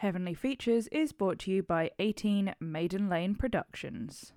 [0.00, 4.32] Heavenly Features is brought to you by 18 Maiden Lane Productions.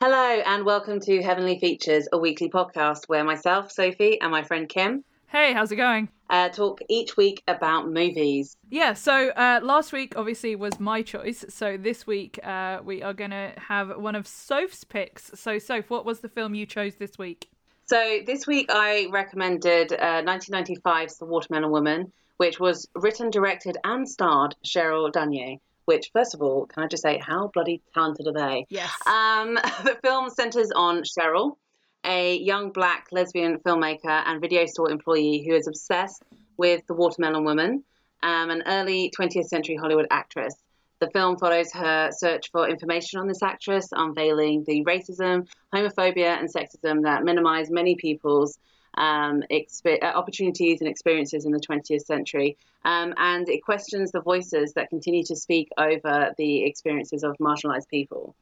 [0.00, 4.68] Hello, and welcome to Heavenly Features, a weekly podcast where myself, Sophie, and my friend
[4.68, 6.08] Kim Hey, how's it going?
[6.30, 8.56] uh, talk each week about movies.
[8.70, 11.44] Yeah, so uh, last week obviously was my choice.
[11.48, 15.30] So this week uh, we are going to have one of Soph's picks.
[15.36, 17.50] So, Soph, what was the film you chose this week?
[17.84, 24.08] So this week I recommended uh, 1995's The Watermelon Woman, which was written, directed, and
[24.08, 25.60] starred Cheryl Dunye.
[25.86, 28.66] Which, first of all, can I just say, how bloody talented are they?
[28.70, 28.90] Yes.
[29.06, 29.54] Um,
[29.84, 31.56] the film centers on Cheryl,
[32.04, 36.22] a young black lesbian filmmaker and video store employee who is obsessed
[36.56, 37.84] with the Watermelon Woman,
[38.22, 40.54] um, an early 20th century Hollywood actress.
[41.00, 46.48] The film follows her search for information on this actress, unveiling the racism, homophobia, and
[46.48, 48.58] sexism that minimize many people's
[48.96, 52.56] um, uh, opportunities and experiences in the 20th century.
[52.84, 57.88] Um, and it questions the voices that continue to speak over the experiences of marginalized
[57.88, 58.34] people.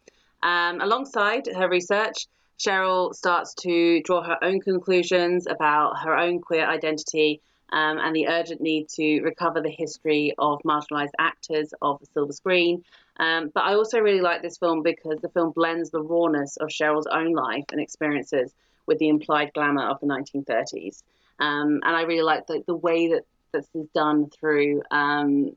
[0.42, 2.26] Um, alongside her research,
[2.58, 7.40] Cheryl starts to draw her own conclusions about her own queer identity
[7.72, 12.32] um, and the urgent need to recover the history of marginalized actors of the silver
[12.32, 12.84] screen.
[13.16, 16.68] Um, but I also really like this film because the film blends the rawness of
[16.68, 18.52] Cheryl's own life and experiences
[18.86, 21.02] with the implied glamour of the 1930s.
[21.38, 25.56] Um, and I really like the, the way that this is done through um,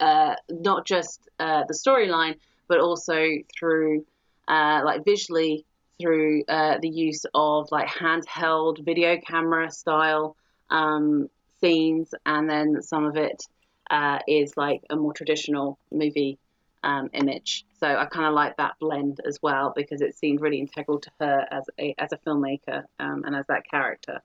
[0.00, 2.36] uh, not just uh, the storyline,
[2.68, 3.26] but also
[3.58, 4.04] through
[4.48, 5.64] uh, like visually
[6.00, 10.36] through uh, the use of like handheld video camera style
[10.70, 11.28] um,
[11.60, 13.46] scenes, and then some of it
[13.90, 16.38] uh, is like a more traditional movie
[16.84, 17.64] um, image.
[17.80, 21.10] So I kind of like that blend as well because it seemed really integral to
[21.18, 24.20] her as a as a filmmaker um, and as that character.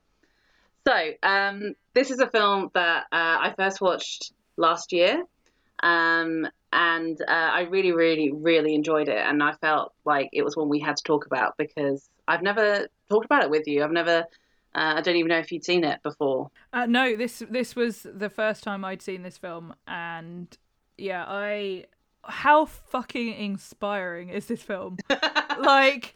[0.85, 5.23] So um, this is a film that uh, I first watched last year,
[5.81, 10.55] um, and uh, I really, really, really enjoyed it, and I felt like it was
[10.57, 13.83] one we had to talk about because I've never talked about it with you.
[13.83, 14.25] I've never.
[14.75, 16.51] Uh, I don't even know if you'd seen it before.
[16.73, 20.55] Uh, no, this this was the first time I'd seen this film, and
[20.97, 21.85] yeah, I
[22.29, 24.97] how fucking inspiring is this film?
[25.59, 26.15] like,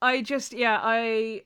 [0.00, 1.42] I just yeah, I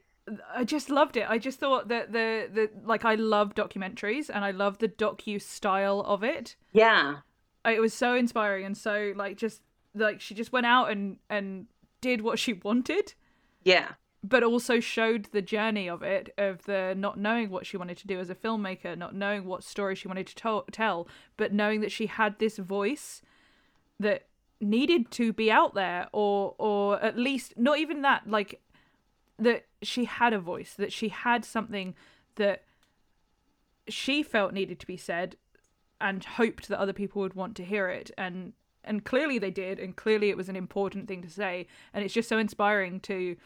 [0.54, 1.28] I just loved it.
[1.28, 5.40] I just thought that the the like I love documentaries and I love the docu
[5.40, 6.56] style of it.
[6.72, 7.16] Yeah,
[7.64, 9.62] it was so inspiring and so like just
[9.94, 11.66] like she just went out and and
[12.00, 13.14] did what she wanted
[13.62, 17.96] yeah, but also showed the journey of it of the not knowing what she wanted
[17.98, 21.52] to do as a filmmaker not knowing what story she wanted to to- tell but
[21.52, 23.22] knowing that she had this voice
[24.00, 24.26] that
[24.60, 28.60] needed to be out there or or at least not even that like
[29.38, 31.94] that she had a voice that she had something
[32.36, 32.62] that
[33.88, 35.36] she felt needed to be said
[36.00, 38.10] and hoped that other people would want to hear it.
[38.16, 41.66] And and clearly they did and clearly it was an important thing to say.
[41.92, 43.36] And it's just so inspiring to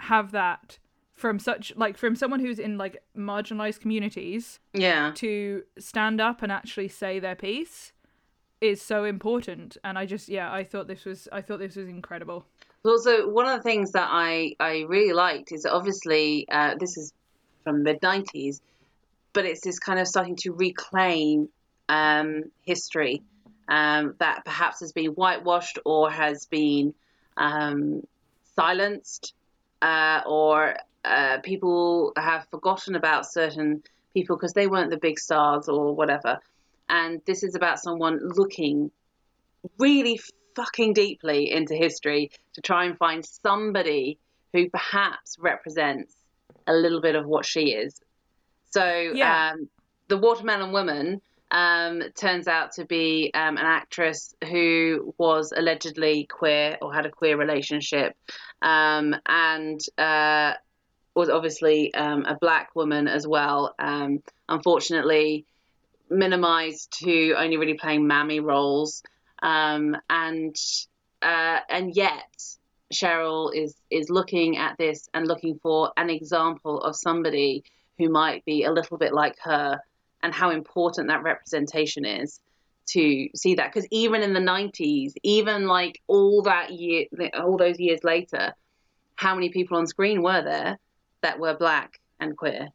[0.00, 0.78] have that
[1.14, 5.12] from such like from someone who's in like marginalized communities yeah.
[5.14, 7.92] to stand up and actually say their piece
[8.62, 11.88] is so important and i just yeah i thought this was i thought this was
[11.88, 12.46] incredible
[12.84, 17.12] Also, one of the things that I, I really liked is obviously uh, this is
[17.62, 18.60] from mid 90s,
[19.32, 21.48] but it's this kind of starting to reclaim
[21.88, 23.22] um, history
[23.68, 26.92] um, that perhaps has been whitewashed or has been
[27.36, 28.04] um,
[28.56, 29.32] silenced,
[29.80, 30.74] uh, or
[31.04, 36.40] uh, people have forgotten about certain people because they weren't the big stars or whatever.
[36.92, 38.90] And this is about someone looking
[39.78, 40.20] really
[40.54, 44.18] fucking deeply into history to try and find somebody
[44.52, 46.14] who perhaps represents
[46.66, 47.98] a little bit of what she is.
[48.70, 49.52] So Yeah.
[49.52, 49.68] um,
[50.08, 56.76] the Watermelon Woman um, turns out to be um, an actress who was allegedly queer
[56.82, 58.14] or had a queer relationship,
[58.60, 60.52] um, and uh,
[61.14, 63.74] was obviously um, a black woman as well.
[63.78, 65.46] Um, unfortunately,
[66.12, 69.02] minimized to only really playing mammy roles,
[69.42, 70.54] um, and
[71.22, 72.32] uh, and yet
[72.92, 77.64] Cheryl is is looking at this and looking for an example of somebody
[77.98, 79.80] who might be a little bit like her,
[80.22, 82.40] and how important that representation is
[82.88, 83.72] to see that.
[83.72, 88.54] Because even in the 90s even like all that year all those years later
[89.14, 90.78] how many people on screen were there
[91.22, 92.68] that were black and queer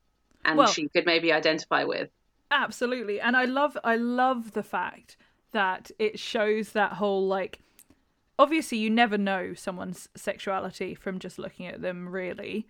[0.46, 2.10] and Well- she could maybe identify with
[2.52, 5.18] absolutely and i love i love the fact
[5.52, 7.60] that it shows that whole like
[8.40, 12.68] obviously you never know someone's sexuality from just looking at them really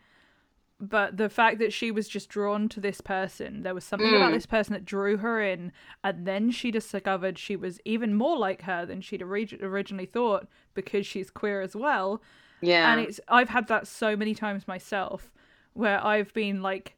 [0.80, 4.18] but the fact that she was just drawn to this person, there was something Mm.
[4.18, 5.72] about this person that drew her in,
[6.04, 10.46] and then she discovered she was even more like her than she'd orig- originally thought
[10.76, 12.22] because she's queer as well.
[12.62, 12.92] Yeah.
[12.92, 15.32] And it's I've had that so many times myself
[15.74, 16.96] where I've been like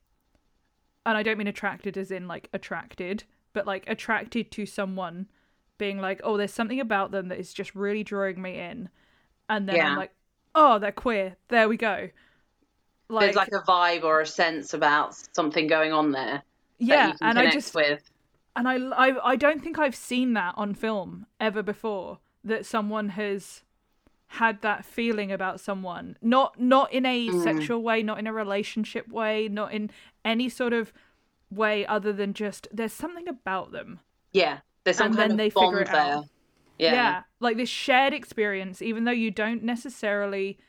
[1.10, 3.24] and I don't mean attracted as in like attracted,
[3.54, 5.28] but like attracted to someone
[5.78, 8.90] being like, oh, there's something about them that is just really drawing me in.
[9.50, 9.92] And then Yeah.
[9.92, 10.12] I'm like,
[10.56, 11.36] oh, they're queer.
[11.48, 12.10] There we go.
[13.10, 16.44] Like, There's like a vibe or a sense about something going on there
[16.80, 18.02] yeah, and I just with.
[18.56, 23.10] and I, I I don't think I've seen that on film ever before that someone
[23.10, 23.64] has
[24.34, 27.44] had that feeling about someone not not in a Mm.
[27.44, 29.90] sexual way not in a relationship way not in
[30.24, 30.94] any sort of
[31.50, 34.00] way other than just there's something about them
[34.32, 34.60] Yeah.
[34.84, 36.14] There's some And kind then of they bond figure it there.
[36.18, 36.26] out.
[36.78, 36.94] Yeah.
[36.94, 40.60] yeah like this shared experience even though you don't necessarily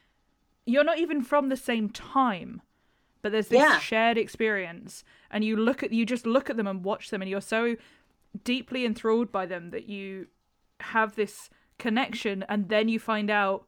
[0.65, 2.63] you're not even from the same time
[3.23, 3.79] but there's this Yeah.
[3.79, 7.31] shared experience and you look at you just look at them and watch them and
[7.31, 7.77] you're so
[8.45, 10.29] deeply enthralled by them that you
[10.81, 13.65] have this connection and then you find out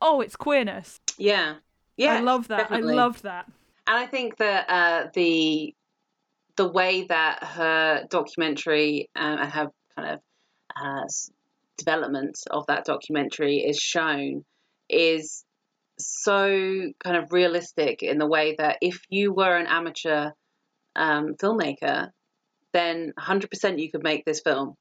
[0.00, 1.56] oh it's queerness Yeah.
[1.96, 2.14] Yeah.
[2.14, 2.94] i love that definitely.
[2.94, 3.44] i love that
[3.86, 5.74] And I think that uh, the
[6.56, 9.66] the way that her documentary um, and her
[9.96, 10.20] kind of
[10.76, 11.06] uh,
[11.78, 14.44] development of that documentary is shown
[14.88, 15.44] is
[15.98, 16.48] so
[17.04, 20.30] kind of realistic in the way that if you were an amateur
[20.96, 22.10] um, filmmaker,
[22.72, 24.74] then 100% you could make this film.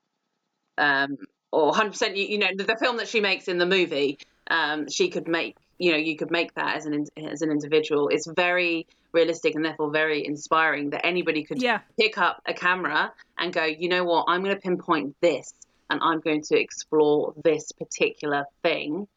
[0.77, 1.17] Um,
[1.51, 4.89] or 100% you, you know the, the film that she makes in the movie um,
[4.89, 8.09] she could make you know you could make that as an as an individual.
[8.09, 11.79] It's very realistic and therefore very inspiring that anybody could yeah.
[11.99, 14.25] pick up a camera and go you know what?
[14.27, 15.53] I'm going to pinpoint this
[15.89, 19.07] and i'm going to explore this particular thing.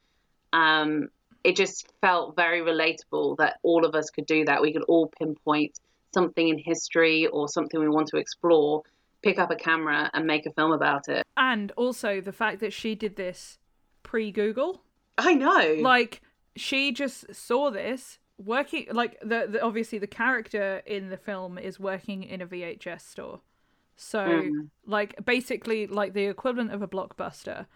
[0.52, 1.08] Um,
[1.42, 4.60] it just felt very relatable that all of us could do that.
[4.60, 5.72] We could all pinpoint
[6.12, 8.82] something in history or something we want to explore
[9.22, 12.72] pick up a camera and make a film about it and also the fact that
[12.72, 13.58] she did this
[14.02, 14.82] pre google
[15.18, 16.22] i know like
[16.56, 21.78] she just saw this working like the, the obviously the character in the film is
[21.78, 23.40] working in a VHS store.
[23.96, 24.70] So Mm.
[24.86, 27.66] like basically like the equivalent of a blockbuster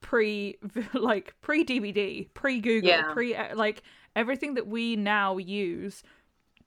[0.00, 0.58] pre
[0.92, 3.12] like pre DVD, pre Google, Yeah.
[3.12, 3.82] pre like
[4.16, 6.02] everything that we now use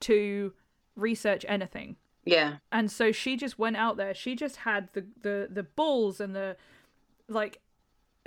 [0.00, 0.52] to
[0.96, 1.96] research anything.
[2.28, 4.14] Yeah And so she just went out there.
[4.14, 6.56] She just had the the the balls and the
[7.28, 7.60] like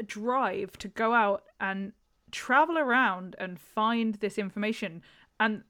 [0.06, 1.94] drive to go out and
[2.31, 5.03] travel around and find this information.
[5.39, 5.63] And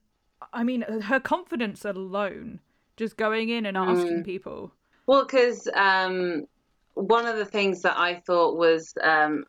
[0.53, 2.59] I mean, her confidence alone,
[2.95, 4.71] just going in and asking people.
[5.07, 6.45] Well, because um,
[6.93, 9.45] one of the things that I thought was um,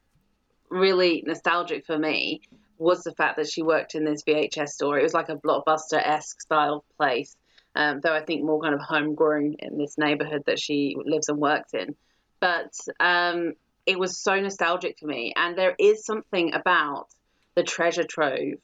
[0.71, 2.41] really nostalgic for me
[2.79, 4.99] was the fact that she worked in this VHS store.
[4.99, 7.37] It was like a blockbuster esque style place,
[7.75, 11.39] um, though I think more kind of homegrown in this neighborhood that she lives and
[11.39, 11.95] works in.
[12.41, 13.55] But um,
[13.87, 15.33] it was so nostalgic for me.
[15.37, 17.07] And there is something about
[17.55, 18.55] the treasure trove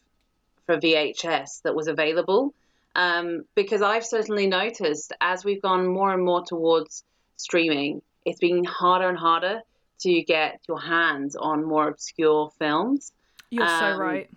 [0.66, 2.54] for VHS that was available.
[2.94, 7.04] Um, because I've certainly noticed as we've gone more and more towards
[7.36, 9.60] streaming, it's been harder and harder
[10.00, 13.12] to get your hands on more obscure films.
[13.50, 14.30] You're so Um, right.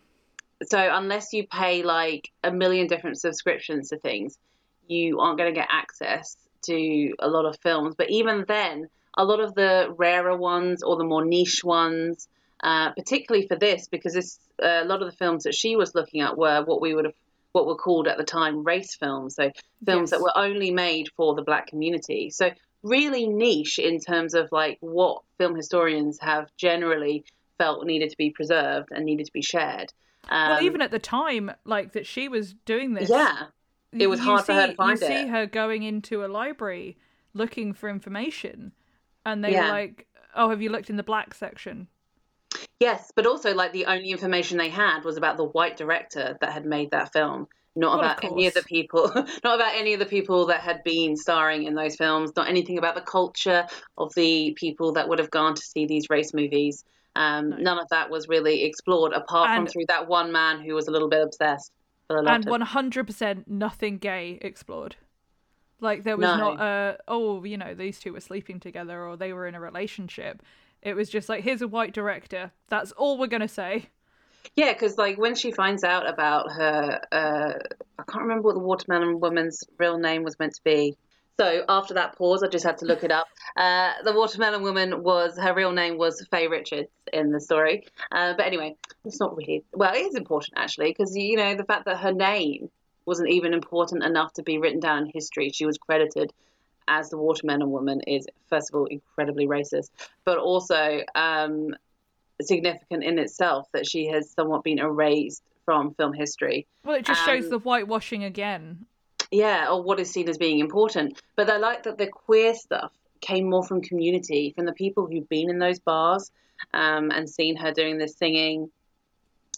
[0.64, 4.38] So unless you pay like a million different subscriptions to things,
[4.92, 7.96] you aren't going to get access to a lot of films.
[7.98, 12.28] But even then, a lot of the rarer ones or the more niche ones,
[12.64, 15.96] uh, particularly for this, because this, uh, a lot of the films that she was
[15.96, 17.16] looking at were what we would have,
[17.54, 19.36] what were called at the time race films.
[19.36, 19.52] So
[19.86, 20.10] films Yes.
[20.12, 22.30] that were only made for the black community.
[22.30, 22.52] So
[22.84, 27.24] really niche in terms of like what film historians have generally
[27.58, 29.92] felt needed to be preserved and needed to be shared.
[30.30, 33.10] Um, well, even at the time, like that she was doing this.
[33.10, 33.48] yeah,
[34.00, 36.28] it was you hard for her to see- find You see her going into a
[36.28, 36.98] library
[37.34, 38.72] looking for information,
[39.26, 39.64] and they Yeah.
[39.66, 41.88] were like, "Oh, have you looked in the black section?"
[42.80, 46.52] yes, but also like the only information they had was about the white director that
[46.52, 49.04] had made that film, not Well, of about any of the people,
[49.44, 52.78] not about any of the people that had been starring in those films, not anything
[52.78, 53.68] about the culture
[53.98, 56.84] of the people that would have gone to see these race movies.
[57.16, 60.88] Um, None of that was really explored, apart from through that one man who was
[60.88, 61.72] a little bit obsessed.
[62.12, 64.96] But I loved and one hundred percent nothing gay explored.
[65.80, 66.38] Like there was No.
[66.38, 69.60] not a oh you know these two were sleeping together or they were in a
[69.60, 70.44] relationship.
[70.82, 72.52] It was just like here's a white director.
[72.70, 73.90] That's all we're gonna say.
[74.56, 77.54] Yeah, because like when she finds out about her, uh,
[78.00, 80.98] I can't remember what the watermelon woman's real name was meant to be.
[81.40, 83.28] So after that pause, I just had to look it up.
[83.56, 87.84] Uh, the watermelon woman was her real name was Fae Richards in the story.
[88.12, 89.94] Uh, but anyway, it's not really well.
[89.94, 92.70] It is important actually because you know the fact that her name
[93.06, 95.50] wasn't even important enough to be written down in history.
[95.50, 96.32] She was credited
[96.88, 99.90] as the watermelon woman is first of all incredibly racist,
[100.26, 101.76] but also um,
[102.42, 106.68] significant in itself that she has somewhat been erased from film history.
[106.84, 108.86] Well, it just um, shows the whitewashing again.
[109.32, 111.22] Yeah, or what is seen as being important.
[111.36, 115.30] But I like that the queer stuff came more from community, from the people who've
[115.30, 116.32] been in those bars
[116.74, 118.70] um, and seen her doing this singing.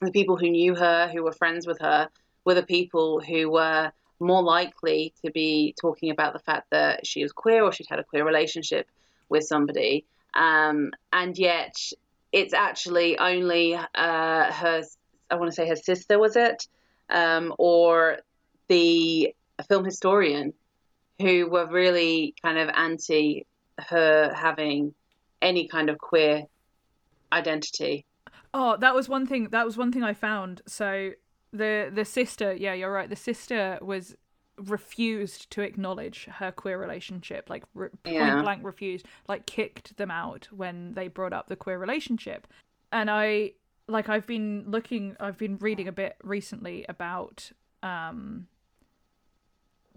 [0.01, 2.10] The people who knew her, who were friends with her,
[2.46, 7.24] were the people who were more likely to be talking about the fact that she
[7.24, 8.88] was queer or she'd had a queer relationship
[9.30, 10.06] with somebody.
[10.34, 11.75] Um, and yet,
[12.32, 14.84] it's actually only uh, her,
[15.30, 16.68] I want to say her sister, was it?
[17.10, 18.20] Um, or
[18.68, 20.53] the film historian
[21.22, 23.46] who were really kind of anti
[23.79, 24.93] her having
[25.41, 26.43] any kind of queer
[27.32, 28.05] identity.
[28.53, 29.50] Oh, that was one thing.
[29.50, 30.62] That was one thing I found.
[30.67, 31.12] So
[31.51, 33.10] the the sister, yeah, you're right.
[33.10, 34.15] The sister was
[34.58, 38.41] refused to acknowledge her queer relationship, like re- point yeah.
[38.41, 42.48] blank refused, like kicked them out when they brought up the queer relationship.
[42.91, 43.53] And I
[43.88, 47.51] like I've been looking, I've been reading a bit recently about
[47.82, 48.48] um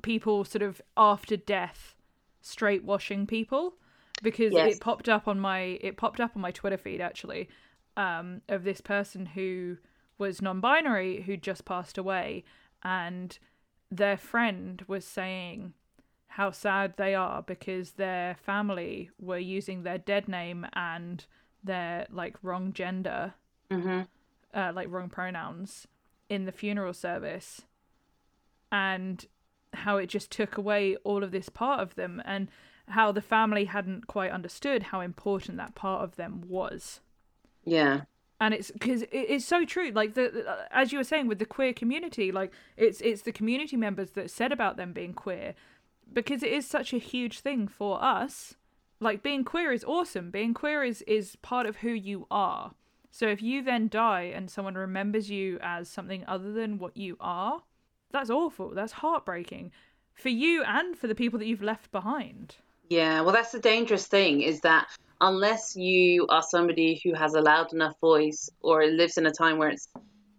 [0.07, 1.97] people sort of after death
[2.41, 3.75] straight washing people
[4.23, 4.77] because yes.
[4.77, 7.49] it popped up on my it popped up on my Twitter feed actually
[7.97, 9.77] um, of this person who
[10.17, 12.45] was non-binary who just passed away
[12.85, 13.39] and
[13.91, 15.73] their friend was saying
[16.29, 21.27] how sad they are because their family were using their dead name and
[21.65, 23.35] their like wrong gender
[23.71, 24.03] mm-hmm.
[24.55, 25.89] uh, like wrong pronouns
[26.29, 27.63] in the funeral service
[28.71, 29.27] and
[29.77, 32.49] how it just took away all of this part of them and
[32.89, 37.01] how the family hadn't quite understood how important that part of them was.
[37.65, 38.03] Yeah.
[38.39, 39.91] And it's because it's so true.
[39.91, 43.77] Like the as you were saying with the queer community, like it's it's the community
[43.77, 45.55] members that said about them being queer,
[46.13, 48.55] because it is such a huge thing for us.
[49.01, 50.31] Like being queer is awesome.
[50.31, 52.73] Being queer is is part of who you are.
[53.11, 57.17] So if you then die and someone remembers you as something other than what you
[57.19, 57.63] are,
[58.13, 58.71] that's awful.
[58.71, 59.73] That's heartbreaking
[60.15, 62.57] for you and for the people that you've left behind.
[62.89, 64.87] Yeah, well, that's the dangerous thing is that
[65.21, 69.59] unless you are somebody who has a loud enough voice or lives in a time
[69.59, 69.89] where it's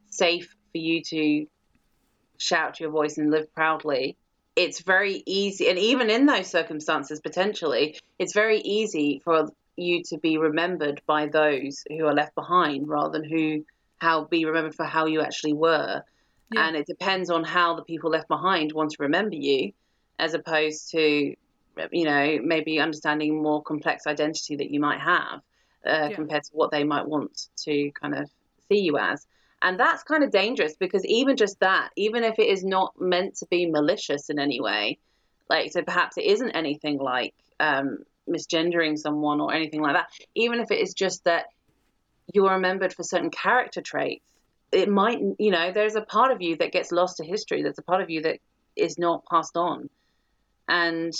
[0.09, 1.45] safe for you to
[2.37, 4.15] shout your voice and live proudly,
[4.55, 5.69] it's very easy.
[5.69, 11.27] And even in those circumstances, potentially, it's very easy for you to be remembered by
[11.27, 13.63] those who are left behind rather than who
[13.99, 16.03] how be remembered for how you actually were.
[16.51, 16.67] Yeah.
[16.67, 19.73] And it depends on how the people left behind want to remember you,
[20.17, 21.35] as opposed to,
[21.91, 25.41] you know, maybe understanding more complex identity that you might have
[25.85, 26.13] uh, yeah.
[26.13, 28.29] compared to what they might want to kind of
[28.69, 29.27] see you as.
[29.61, 33.35] And that's kind of dangerous because even just that, even if it is not meant
[33.37, 34.99] to be malicious in any way,
[35.49, 37.99] like, so perhaps it isn't anything like um,
[38.29, 41.47] misgendering someone or anything like that, even if it is just that
[42.33, 44.23] you're remembered for certain character traits
[44.71, 47.63] it might, you know, there's a part of you that gets lost to history.
[47.63, 48.39] There's a part of you that
[48.75, 49.89] is not passed on.
[50.67, 51.13] And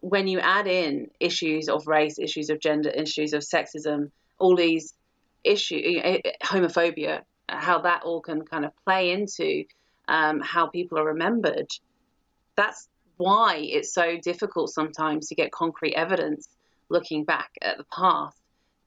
[0.00, 4.94] when you add in issues of race, issues of gender, issues of sexism, all these
[5.44, 9.64] issues, eh, eh, homophobia, how that all can kind of play into
[10.08, 11.70] um, how people are remembered,
[12.56, 16.48] that's why it's so difficult sometimes to get concrete evidence
[16.88, 18.36] looking back at the past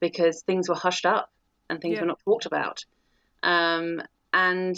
[0.00, 1.30] because things were hushed up
[1.68, 2.02] and things yeah.
[2.02, 2.84] were not talked about.
[3.42, 4.02] Um,
[4.32, 4.76] and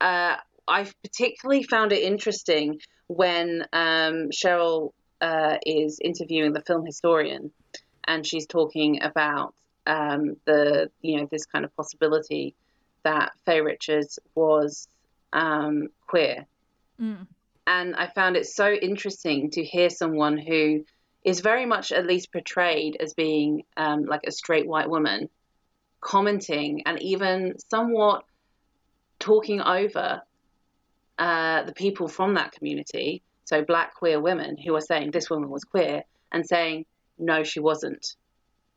[0.00, 0.36] uh,
[0.68, 7.50] I particularly found it interesting when um, Cheryl uh, is interviewing the film historian,
[8.04, 9.54] and she's talking about
[9.86, 12.54] um, the you know this kind of possibility
[13.04, 14.88] that Fae Richards was
[15.32, 16.46] um, queer.
[17.00, 17.26] Mm.
[17.68, 20.84] And I found it so interesting to hear someone who
[21.24, 25.28] is very much at least portrayed as being um, like a straight white woman
[26.00, 28.24] commenting and even somewhat
[29.18, 30.22] talking over
[31.18, 35.48] uh, the people from that community, so black queer women who are saying this woman
[35.48, 36.84] was queer and saying
[37.18, 38.16] no, she wasn't,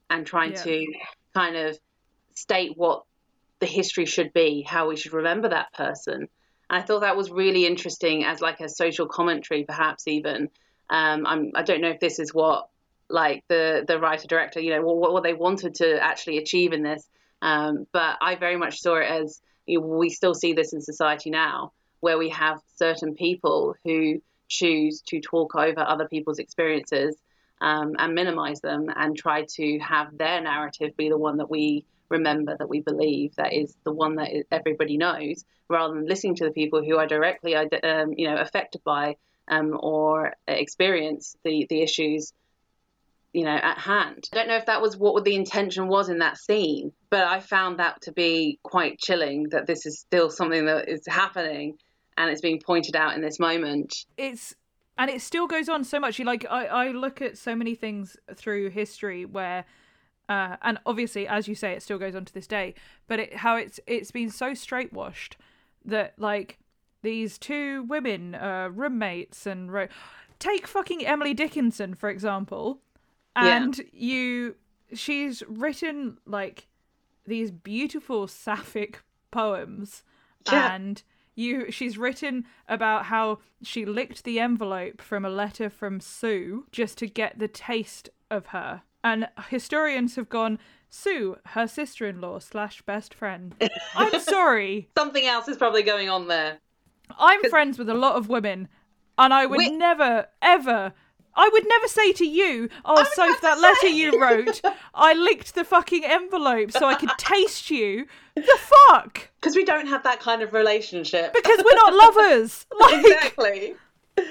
[0.09, 0.63] and trying yeah.
[0.63, 0.85] to
[1.33, 1.77] kind of
[2.33, 3.03] state what
[3.59, 6.27] the history should be, how we should remember that person.
[6.69, 10.49] And I thought that was really interesting as like a social commentary, perhaps even.
[10.89, 12.69] Um, I'm, I don't know if this is what
[13.09, 16.83] like the the writer director, you know, what, what they wanted to actually achieve in
[16.83, 17.07] this.
[17.41, 20.81] Um, but I very much saw it as you know, we still see this in
[20.81, 27.15] society now, where we have certain people who choose to talk over other people's experiences
[27.61, 31.85] um, and minimize them and try to have their narrative be the one that we
[32.09, 36.45] remember, that we believe, that is the one that everybody knows, rather than listening to
[36.45, 39.15] the people who are directly, um, you know, affected by
[39.47, 42.33] um, or experience the, the issues
[43.33, 44.29] you know at hand.
[44.33, 47.39] I don't know if that was what the intention was in that scene but i
[47.39, 51.77] found that to be quite chilling that this is still something that is happening
[52.19, 54.05] and it's being pointed out in this moment.
[54.17, 54.53] It's
[54.97, 56.19] and it still goes on so much.
[56.19, 59.65] Like i, I look at so many things through history where
[60.27, 62.75] uh, and obviously as you say it still goes on to this day
[63.07, 65.37] but it, how it's it's been so straight washed
[65.83, 66.59] that like
[67.01, 69.87] these two women uh, roommates and ro-
[70.37, 72.79] take fucking emily dickinson for example
[73.45, 73.85] and yeah.
[73.91, 74.55] you
[74.93, 76.67] she's written like
[77.25, 80.03] these beautiful sapphic poems
[80.51, 80.73] yeah.
[80.73, 81.03] and
[81.35, 86.97] you she's written about how she licked the envelope from a letter from Sue just
[86.99, 88.83] to get the taste of her.
[89.03, 93.55] And historians have gone, Sue, her sister-in-law slash best friend.
[93.95, 94.89] I'm sorry.
[94.97, 96.59] Something else is probably going on there.
[97.17, 98.67] I'm friends with a lot of women,
[99.17, 100.93] and I would we- never, ever
[101.39, 104.61] I would never say to you, "Oh, so that letter you wrote,
[104.93, 109.29] I licked the fucking envelope so I could taste you." The fuck?
[109.39, 111.33] Because we don't have that kind of relationship.
[111.33, 112.65] Because we're not lovers.
[112.77, 113.75] Like, exactly.
[114.17, 114.27] Like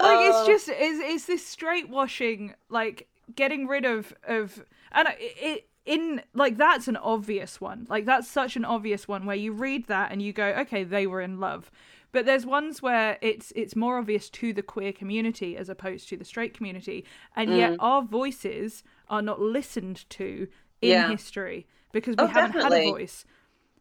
[0.00, 0.30] uh...
[0.30, 5.68] it's just it's, it's this straight washing, like getting rid of of, and it, it
[5.84, 7.86] in like that's an obvious one.
[7.88, 11.08] Like that's such an obvious one where you read that and you go, okay, they
[11.08, 11.72] were in love.
[12.12, 16.16] But there's ones where it's it's more obvious to the queer community as opposed to
[16.16, 17.04] the straight community,
[17.34, 17.56] and mm.
[17.56, 20.46] yet our voices are not listened to
[20.82, 21.08] in yeah.
[21.08, 22.84] history because we oh, haven't definitely.
[22.84, 23.24] had a voice.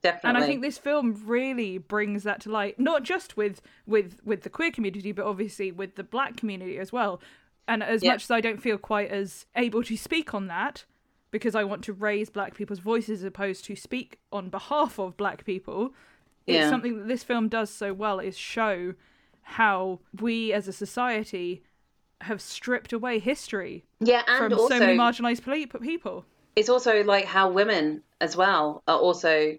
[0.01, 0.29] Definitely.
[0.29, 4.41] And I think this film really brings that to light, not just with with with
[4.43, 7.21] the queer community, but obviously with the black community as well.
[7.67, 10.85] And as much as I don't feel quite as able to speak on that,
[11.29, 15.15] because I want to raise black people's voices as opposed to speak on behalf of
[15.17, 15.93] black people,
[16.48, 18.93] it's something that this film does so well is show
[19.43, 21.63] how we as a society
[22.21, 25.43] have stripped away history yeah, from also, so many marginalized
[25.81, 26.25] people.
[26.55, 29.57] It's also like how women as well are also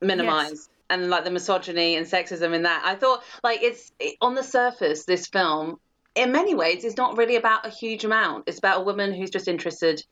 [0.00, 0.50] minimized.
[0.50, 0.68] Yes.
[0.90, 5.06] And like the misogyny and sexism in that, I thought like it's on the surface.
[5.06, 5.80] This film,
[6.14, 8.44] in many ways, is not really about a huge amount.
[8.46, 10.04] It's about a woman who's just interested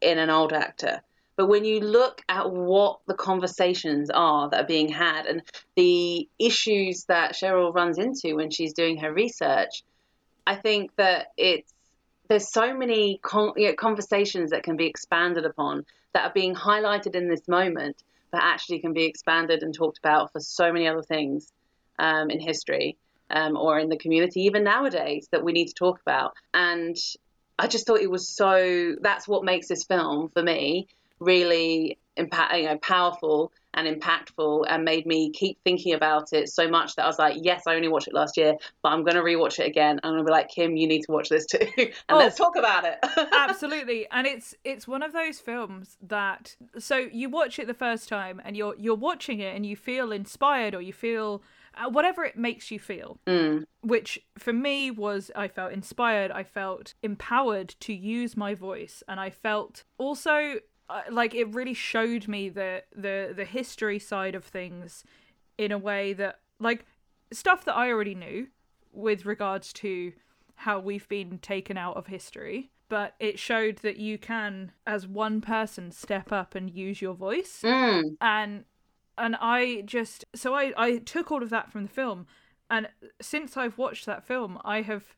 [0.00, 1.02] in an old actor.
[1.42, 5.42] But when you look at what the conversations are that are being had and
[5.74, 9.82] the issues that Cheryl runs into when she's doing her research,
[10.46, 11.74] I think that it's
[12.28, 16.54] there's so many con- you know, conversations that can be expanded upon that are being
[16.54, 17.96] highlighted in this moment,
[18.30, 21.52] but actually can be expanded and talked about for so many other things
[21.98, 22.96] um, in history
[23.30, 26.34] um, or in the community, even nowadays, that we need to talk about.
[26.54, 26.96] And
[27.58, 28.94] I just thought it was so.
[29.00, 30.86] That's what makes this film for me
[31.22, 36.68] really impact, you know, powerful and impactful and made me keep thinking about it so
[36.68, 39.16] much that I was like, yes, I only watched it last year, but I'm going
[39.16, 39.98] to rewatch it again.
[40.02, 41.66] And I'm going to be like, Kim, you need to watch this too.
[41.78, 42.98] and oh, let's talk about it.
[43.32, 44.06] absolutely.
[44.10, 48.42] And it's, it's one of those films that, so you watch it the first time
[48.44, 51.42] and you're, you're watching it and you feel inspired or you feel,
[51.74, 53.18] uh, whatever it makes you feel.
[53.26, 53.64] Mm.
[53.80, 59.18] Which for me was I felt inspired, I felt empowered to use my voice, and
[59.18, 60.60] I felt also
[61.10, 65.04] like it really showed me the the the history side of things
[65.58, 66.84] in a way that like
[67.32, 68.48] stuff that I already knew
[68.92, 70.12] with regards to
[70.54, 75.40] how we've been taken out of history but it showed that you can as one
[75.40, 78.16] person step up and use your voice mm.
[78.20, 78.64] and
[79.16, 82.26] and I just so I I took all of that from the film
[82.70, 82.88] and
[83.20, 85.14] since I've watched that film I have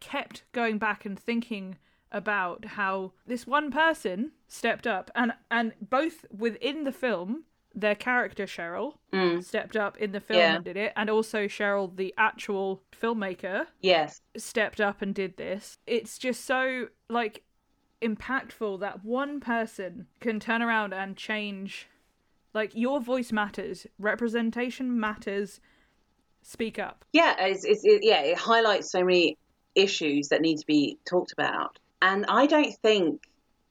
[0.00, 1.76] kept going back and thinking
[2.12, 8.44] about how this one person stepped up and and both within the film their character
[8.44, 9.42] Cheryl mm.
[9.42, 10.56] stepped up in the film yeah.
[10.56, 15.78] and did it, and also Cheryl, the actual filmmaker, yes, stepped up and did this.
[15.86, 17.42] It's just so like
[18.00, 21.88] impactful that one person can turn around and change.
[22.52, 25.60] Like your voice matters, representation matters.
[26.42, 27.04] Speak up.
[27.12, 29.38] Yeah, it's, it's it, yeah, it highlights so many
[29.74, 33.22] issues that need to be talked about and I don't think,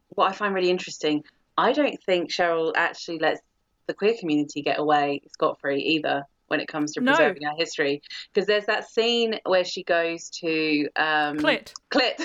[0.09, 1.23] what I find really interesting,
[1.55, 3.39] I don't think Cheryl actually lets
[3.85, 7.49] the queer community get away scot free either when it comes to preserving no.
[7.49, 8.01] our history.
[8.33, 11.73] Because there's that scene where she goes to um, Clit.
[11.91, 12.19] Clit.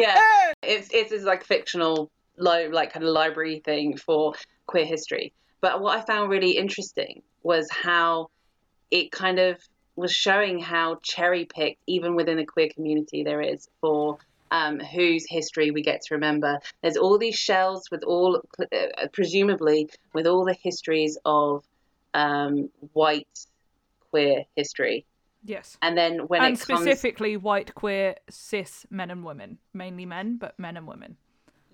[0.00, 0.20] yeah,
[0.62, 4.34] it's it's like fictional, like kind of library thing for
[4.66, 5.32] queer history.
[5.60, 8.30] But what I found really interesting was how
[8.90, 9.60] it kind of
[9.94, 14.18] was showing how cherry picked, even within the queer community, there is for
[14.50, 16.58] um, whose history we get to remember.
[16.82, 21.64] There's all these shells with all, uh, presumably, with all the histories of
[22.14, 23.46] um, white
[24.10, 25.04] queer history.
[25.44, 25.76] Yes.
[25.82, 29.58] And then when and it comes, specifically white, queer, cis men and women.
[29.72, 31.16] Mainly men, but men and women.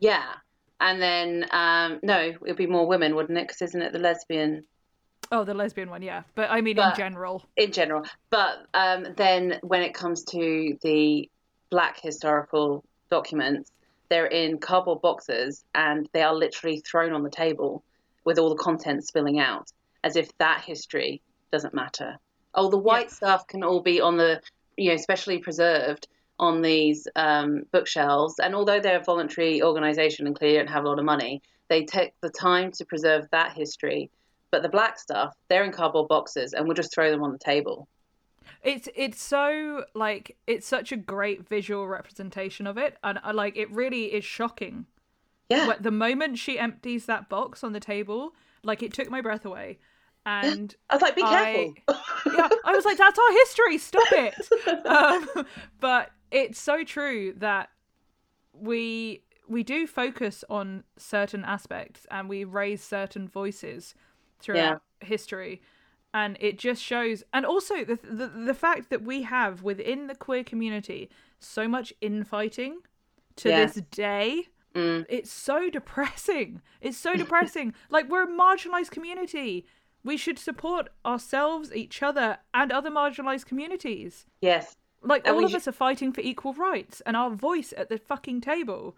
[0.01, 0.35] yeah,
[0.81, 3.47] and then um, no, it'd be more women, wouldn't it?
[3.49, 4.65] Because isn't it the lesbian
[5.31, 6.25] Oh, the lesbian one, yeah.
[6.35, 7.45] But I mean, But- in general.
[7.57, 8.05] in general?
[8.29, 11.31] But um, then when it comes to the
[11.73, 13.73] black historical documents,
[14.11, 17.83] they're in cardboard boxes and they are literally thrown on the table
[18.25, 19.73] with all the content spilling out,
[20.05, 22.19] as if that history doesn't matter.
[22.55, 24.43] Oh, the white stuff can all be on the,
[24.77, 26.09] you know, specially preserved
[26.39, 28.35] on these um, bookshelves.
[28.39, 31.87] And although they're a voluntary organisation and clearly don't have a lot of money, they
[31.87, 34.11] take the time to preserve that history.
[34.51, 37.39] But the black stuff, they're in cardboard boxes, and we'll just throw them on the
[37.39, 37.89] table.
[38.63, 43.57] It's it's so like it's such a great visual representation of it, and I like
[43.57, 43.71] it.
[43.71, 44.87] Really is shocking.
[45.49, 49.21] Yeah, But the moment she empties that box on the table, like it took my
[49.21, 49.79] breath away,
[50.25, 51.75] and I was like, be I- careful.
[52.35, 53.79] yeah, I was like, "That's our history.
[53.79, 55.47] Stop it." um,
[55.81, 57.71] but it's so true that
[58.55, 63.95] we we do focus on certain aspects and we raise certain voices
[64.41, 65.61] throughout history,
[66.15, 67.23] and it just shows.
[67.33, 71.93] And also the, the the fact that we have within the queer community so much
[72.01, 72.79] infighting
[73.37, 73.75] to Yes.
[73.75, 74.49] this day.
[74.75, 75.05] Mm.
[75.09, 76.63] It's so depressing.
[76.81, 77.75] It's so depressing.
[77.91, 79.67] like we're a marginalized community.
[80.05, 84.27] We should support ourselves, each other, and other marginalized communities.
[84.41, 87.73] yes, Like And all of should- us are fighting for equal rights and our voice
[87.77, 88.97] at the fucking table.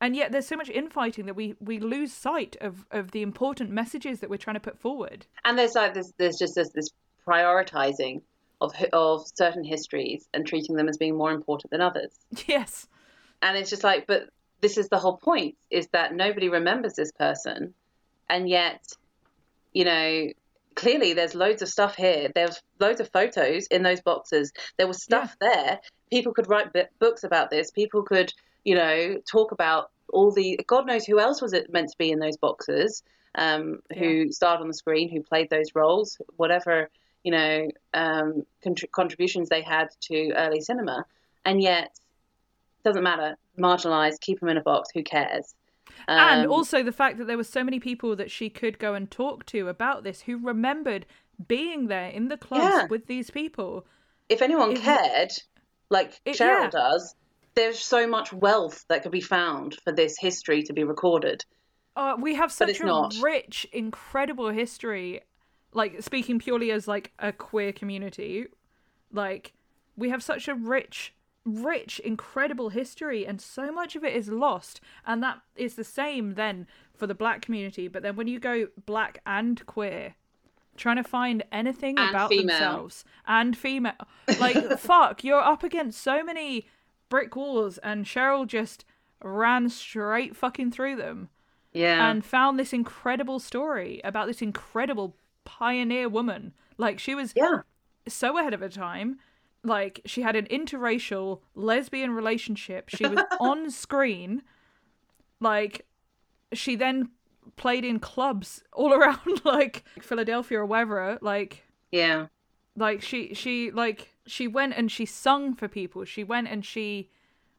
[0.00, 3.70] And yet there's so much infighting that we we lose sight of of the important
[3.70, 5.26] messages that we're trying to put forward.
[5.44, 6.90] and there's like this, there's just this, this
[7.26, 8.20] prioritizing
[8.60, 12.12] of of certain histories and treating them as being more important than others.
[12.46, 12.86] Yes.
[13.42, 14.28] And it's just like, but
[14.60, 17.74] this is the whole point: is that nobody remembers this person,
[18.30, 18.82] and yet,
[19.72, 20.28] you know,
[20.74, 22.30] clearly there's loads of stuff here.
[22.34, 24.52] There's loads of photos in those boxes.
[24.78, 25.80] There was stuff there.
[26.10, 27.70] People could write b- books about this.
[27.70, 28.32] People could,
[28.64, 32.10] you know, talk about all the God knows who else was it meant to be
[32.10, 33.02] in those boxes.
[33.36, 35.08] Um, Who starred on the screen?
[35.10, 36.20] Who played those roles?
[36.36, 36.88] Whatever
[37.24, 41.06] you know, um, contr- contributions they had to early cinema,
[41.46, 41.98] and yet
[42.84, 43.36] doesn't matter.
[43.58, 44.90] Marginalised, keep them in a box.
[44.94, 45.54] Who cares?
[46.06, 48.92] and Um, also the fact that there were so many people that she could go
[48.94, 51.06] and talk to about this who remembered
[51.48, 52.86] being there in the clubs Yeah.
[52.88, 53.86] with these people.
[54.28, 55.32] if anyone it- cared,
[55.90, 56.70] like it- Cheryl yeah.
[56.70, 57.14] does,
[57.54, 61.44] there's so much wealth that could be found for this history to be recorded.
[61.96, 63.14] Uh, we have such a not.
[63.22, 65.22] rich, incredible history.
[65.72, 68.46] Like speaking purely as like a queer community,
[69.12, 69.52] like
[69.96, 71.12] we have such a rich,
[71.44, 74.80] rich, incredible history, and so much of it is lost.
[75.06, 77.88] And that is the same then for the black community.
[77.88, 80.14] But then when you go black and queer,
[80.76, 82.46] trying to find anything And about female.
[82.46, 83.94] themselves and female,
[84.40, 86.66] like fuck, you're up against so many
[87.08, 88.84] brick walls, and Cheryl just
[89.22, 91.28] ran straight fucking through them
[91.72, 96.52] Yeah, and found this incredible story about this incredible pioneer woman.
[96.76, 97.60] Like she was yeah,
[98.08, 99.18] so ahead of her time.
[99.62, 102.88] Like she had an interracial lesbian relationship.
[102.90, 104.42] She was on screen.
[105.40, 105.86] Like
[106.52, 107.10] she then
[107.56, 111.18] played in clubs all around like Philadelphia or wherever.
[111.20, 112.26] Like yeah,
[112.76, 116.04] like she she like she went and she sung for people.
[116.04, 117.10] She went and she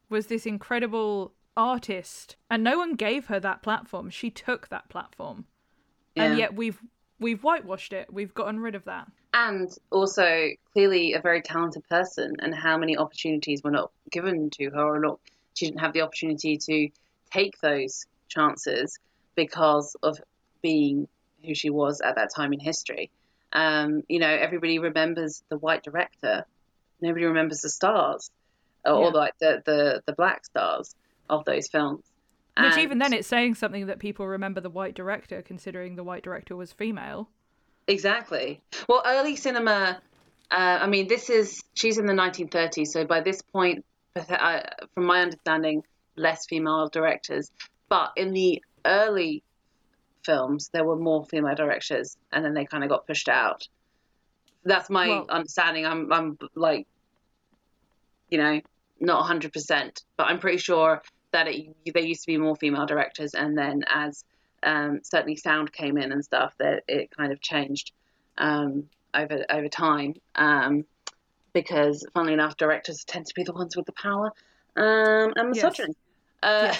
[0.10, 4.10] was this incredible artist and no one gave her that platform.
[4.10, 5.46] She took that platform.
[6.16, 6.80] And yet we've
[7.20, 8.12] we've whitewashed it.
[8.12, 9.08] We've gotten rid of that.
[9.34, 12.36] and also clearly a very talented person.
[12.40, 15.20] And how many opportunities were not given to her, or not?
[15.54, 16.90] She didn't have the opportunity to
[17.32, 18.98] take those chances
[19.36, 20.20] because of
[20.62, 21.08] being
[21.46, 23.12] who she was at that time in history.
[23.52, 26.46] Um, you know, everybody remembers the white director.
[27.06, 28.32] Nobody remembers the stars,
[28.86, 29.10] or, Yeah.
[29.10, 30.96] like the, the the black stars
[31.30, 32.04] of those films.
[32.58, 36.24] Which even then it's saying something that people remember the white director considering the white
[36.24, 37.30] director was female.
[37.88, 38.62] Exactly.
[38.88, 40.00] Well, early cinema.
[40.50, 43.84] Uh, I mean, this is she's in the 1930s, so by this point,
[44.16, 44.62] uh,
[44.94, 45.84] from my understanding,
[46.16, 47.52] less female directors.
[47.90, 49.44] But in the early
[50.24, 53.68] films, there were more female directors, and then they kind of got pushed out.
[54.64, 55.86] That's my Well- understanding.
[55.86, 56.88] I'm, I'm like,
[58.30, 58.62] you know,
[59.00, 62.86] not 100, percent but I'm pretty sure that it, there used to be more female
[62.86, 64.24] directors, and then as
[64.64, 67.92] um, certainly sound came in and stuff, that it kind of changed
[68.38, 70.14] um, over over time.
[70.36, 70.86] Um,
[71.54, 74.32] because, funnily enough, directors tend to be the ones with the power.
[74.76, 75.64] um, and Yes.
[75.64, 75.96] misogyny.
[76.44, 76.76] Uh,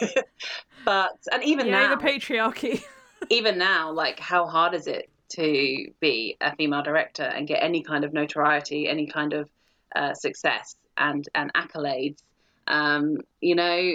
[0.84, 2.82] but and even Yay, now, the patriarchy.
[3.30, 7.82] even now, like how hard is it to be a female director and get any
[7.82, 9.48] kind of notoriety, any kind of
[9.94, 12.22] uh, success and and accolades?
[12.68, 13.94] Um, you know,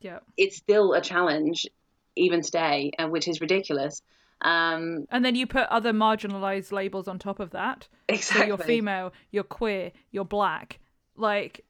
[0.00, 0.20] yeah.
[0.36, 1.66] it's still a challenge
[2.14, 4.02] even today, and which is ridiculous.
[4.42, 7.88] Um, And then you put other marginalized labels on top of that.
[8.08, 8.42] exactly.
[8.42, 10.78] So you're female, you're queer, you're black.
[11.16, 11.64] Like,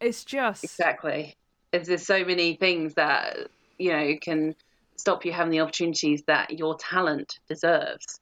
[0.00, 0.64] it's just.
[0.64, 1.36] Exactly.
[1.70, 4.54] There's, so many things that you know can
[4.96, 8.20] stop you having the opportunities that your talent deserves.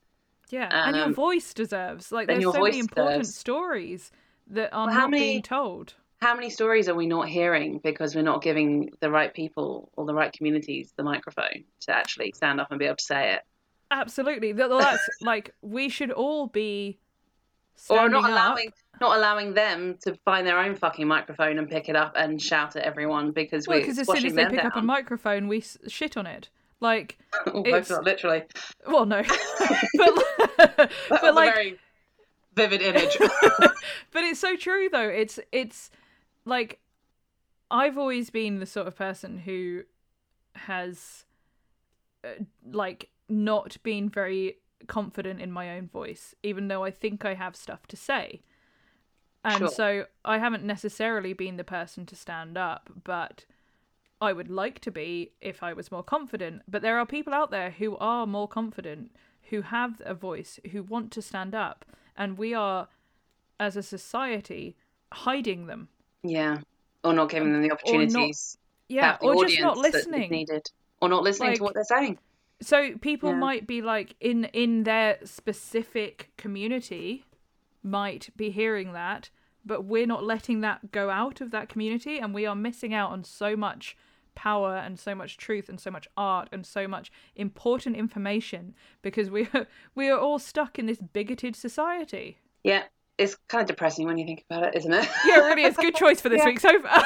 [0.51, 2.13] Yeah, and your Um, voice deserves.
[2.13, 3.37] Like, there's so many important deserves.
[3.37, 4.13] stories
[4.49, 5.95] that are Well, how not many- being told.
[6.23, 10.07] How many stories are we not hearing because we're not giving the right people or
[10.07, 13.43] the right communities the microphone to actually stand up and be able to say it,
[13.91, 14.53] Absolutely.
[14.53, 16.99] That's like we should all be
[17.91, 18.31] or not up.
[18.31, 22.41] allowing not allowing them to find their own fucking microphone and pick it up and
[22.41, 25.49] shout at everyone because Well, we're because as soon as they pick up a microphone,
[25.49, 26.49] we shit on it.
[26.81, 28.43] Like, Oh, it's- literally.
[28.87, 29.23] well, no,
[29.99, 31.79] but but like very
[32.57, 33.17] vivid image.
[33.21, 35.91] but it's so true though it's it's
[36.45, 36.81] like
[37.71, 39.83] i've always been the sort of person who
[40.55, 41.25] has
[42.25, 42.29] uh,
[42.71, 47.55] like not been very confident in my own voice even though i think i have
[47.57, 48.41] stuff to say
[49.45, 49.69] and Sure.
[49.69, 53.45] so i haven't necessarily been the person to stand up but
[54.21, 57.51] i would like to be if i was more confident but there are people out
[57.51, 59.11] there who are more confident
[59.51, 61.85] who have a voice who want to stand up
[62.17, 62.89] and we are
[63.61, 64.77] as a society
[65.13, 65.89] hiding them
[66.23, 66.59] yeah,
[67.05, 68.59] or not giving them the opportunities.
[68.89, 71.59] yeah have the or just not audience that is listening needed, or not listening Like-
[71.59, 72.19] to what they're saying.
[72.61, 73.37] so people Yeah.
[73.37, 77.25] might be like in in their specific community
[77.83, 79.31] might be hearing that
[79.65, 83.11] but we're not letting that go out of that community and we are missing out
[83.11, 83.97] on so much
[84.37, 89.29] power and so much truth and so much art and so much important information because
[89.31, 92.85] we are we are all stuck in this bigoted society Yeah,
[93.19, 95.09] it's kind of depressing when you think about it, isn't it?
[95.27, 96.47] yeah it really is good choice for this Yeah.
[96.47, 97.03] week so far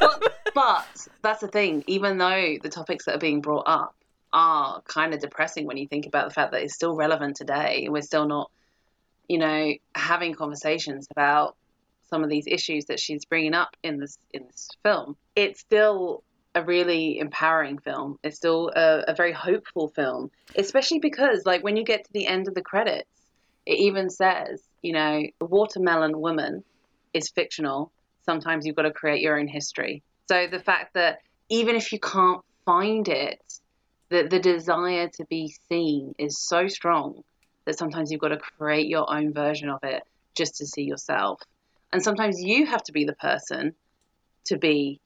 [0.00, 0.22] but,
[0.54, 1.82] but that's the thing.
[1.86, 3.94] Even though the topics that are being brought up
[4.32, 7.86] are kind of depressing when you think about the fact that it's still relevant today,
[7.88, 8.50] we're still not,
[9.28, 11.56] you know, having conversations about
[12.10, 15.16] some of these issues that she's bringing up in this in this film.
[15.34, 16.22] It's still
[16.54, 18.18] a really empowering film.
[18.22, 22.26] It's still a, a very hopeful film, especially because like when you get to the
[22.26, 23.08] end of the credits,
[23.66, 26.62] it even says, you know, the watermelon woman
[27.12, 27.90] is fictional.
[28.24, 30.02] Sometimes you've got to create your own history.
[30.28, 33.40] So the fact that even if you can't find it,
[34.10, 37.22] that the desire to be seen is so strong
[37.64, 40.02] that sometimes you've got to create your own version of it
[40.34, 41.40] just to see yourself.
[41.92, 43.74] And sometimes you have to be the person
[44.46, 45.00] to be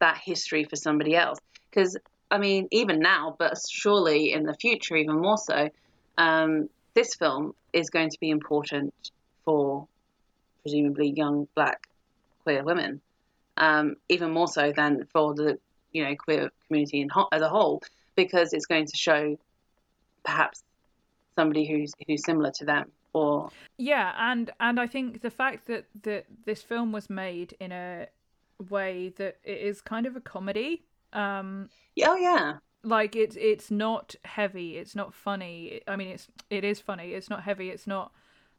[0.00, 1.38] that history for somebody else.
[1.70, 1.96] Because,
[2.30, 5.70] I mean, even now, but surely in the future, even more so,
[6.18, 8.94] um, this film is going to be important
[9.44, 9.86] for
[10.62, 11.88] presumably young black
[12.44, 13.00] queer women,
[13.56, 15.58] um, even more so than for the
[15.92, 17.82] you know queer community in as a whole,
[18.16, 19.36] because it's going to show
[20.24, 20.62] perhaps
[21.36, 25.86] somebody who's who's similar to them or Yeah, and and I think the fact that
[26.02, 28.06] that this film was made in a
[28.70, 31.68] way that it is kind of a comedy, um,
[32.04, 35.80] oh yeah like it's it's not heavy, it's not funny.
[35.88, 37.12] I mean, it's it is funny.
[37.12, 37.70] It's not heavy.
[37.70, 38.12] It's not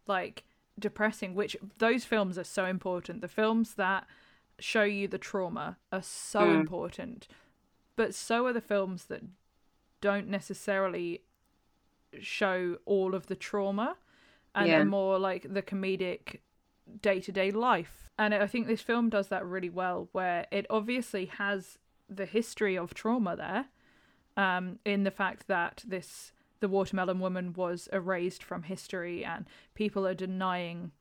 [0.07, 0.43] like
[0.79, 1.35] depressing.
[1.35, 3.21] Which those films are so important.
[3.21, 4.07] The films that
[4.59, 6.59] show you the trauma are so Mm.
[6.61, 7.27] important,
[7.95, 9.21] but so are the films that
[10.01, 11.21] don't necessarily
[12.19, 13.97] show all of the trauma
[14.53, 14.81] and Yeah.
[14.81, 16.39] are more like the comedic
[17.01, 18.09] day to day life.
[18.17, 21.77] And I think this film does that really well, where it obviously has
[22.09, 23.65] the history of trauma there,
[24.37, 30.07] um, in the fact that this the watermelon woman was erased from history and people
[30.07, 30.91] are denying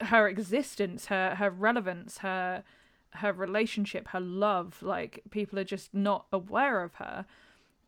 [0.00, 2.62] her existence, her her relevance, her
[3.10, 4.82] her relationship, her love.
[4.82, 7.26] Like people are just not aware of her,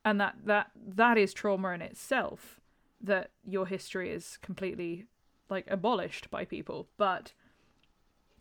[0.04, 2.60] and that that that is trauma in itself.
[3.00, 5.06] That your history is completely
[5.50, 7.32] like abolished by people, but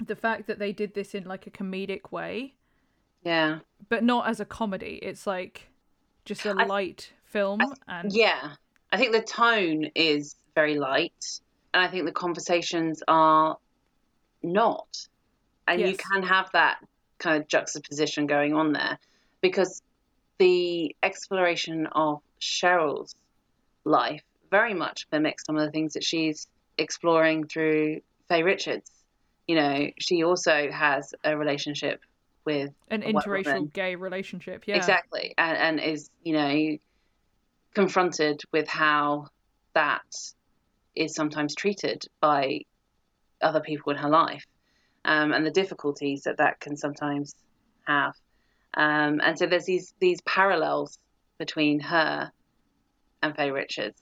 [0.04, 2.54] the fact that they did this in like a comedic way,
[3.24, 3.60] yeah.
[3.90, 5.00] but not as a comedy.
[5.02, 5.70] It's like
[6.26, 8.54] just a I- light film, and yeah.
[8.92, 11.42] I think the tone is very light
[11.74, 13.58] and I think the conversations are
[14.42, 15.08] not.
[15.68, 16.78] And you can have that
[17.20, 18.98] kind of juxtaposition going on there
[19.42, 19.82] because
[20.38, 23.16] the exploration of Cheryl's
[23.84, 28.90] life very much mimics some of the things that she's exploring through Fae Richards.
[29.48, 32.02] you know, she also has a relationship
[32.46, 34.64] with An interracial gay relationship.
[34.68, 34.76] Yeah.
[34.76, 35.34] Exactly.
[35.38, 36.78] And, and is, you know,
[37.74, 39.28] confronted with how
[39.74, 40.02] that
[40.96, 42.62] is sometimes treated by
[43.42, 44.46] other people in her life
[45.06, 47.36] um, and the difficulties that that can sometimes
[47.86, 48.14] have.
[48.74, 50.98] Um, and so there's these, these parallels
[51.38, 52.32] between her
[53.22, 54.02] and Fae Richards,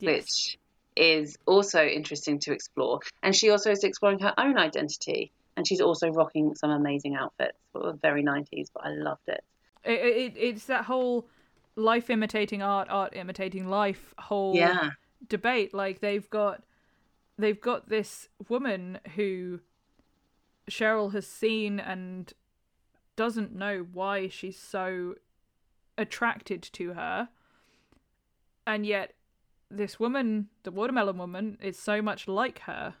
[0.00, 0.12] Yes.
[0.24, 0.58] which
[0.98, 3.00] is also interesting to explore.
[3.22, 5.32] And she also is exploring her own identity.
[5.56, 7.58] And she's also rocking some amazing outfits.
[8.02, 9.42] Very 90s, but I loved it.
[9.84, 11.28] It, it, it's that whole
[11.76, 14.90] life imitating art, art imitating life whole Yeah.
[15.28, 15.72] debate.
[15.72, 16.62] Like they've got
[17.38, 19.60] they've got this woman who
[20.70, 22.32] Cheryl has seen and
[23.16, 25.14] doesn't know why she's so
[25.96, 27.28] attracted to her.
[28.66, 29.14] And yet
[29.70, 32.94] this woman, the watermelon woman, is so much like her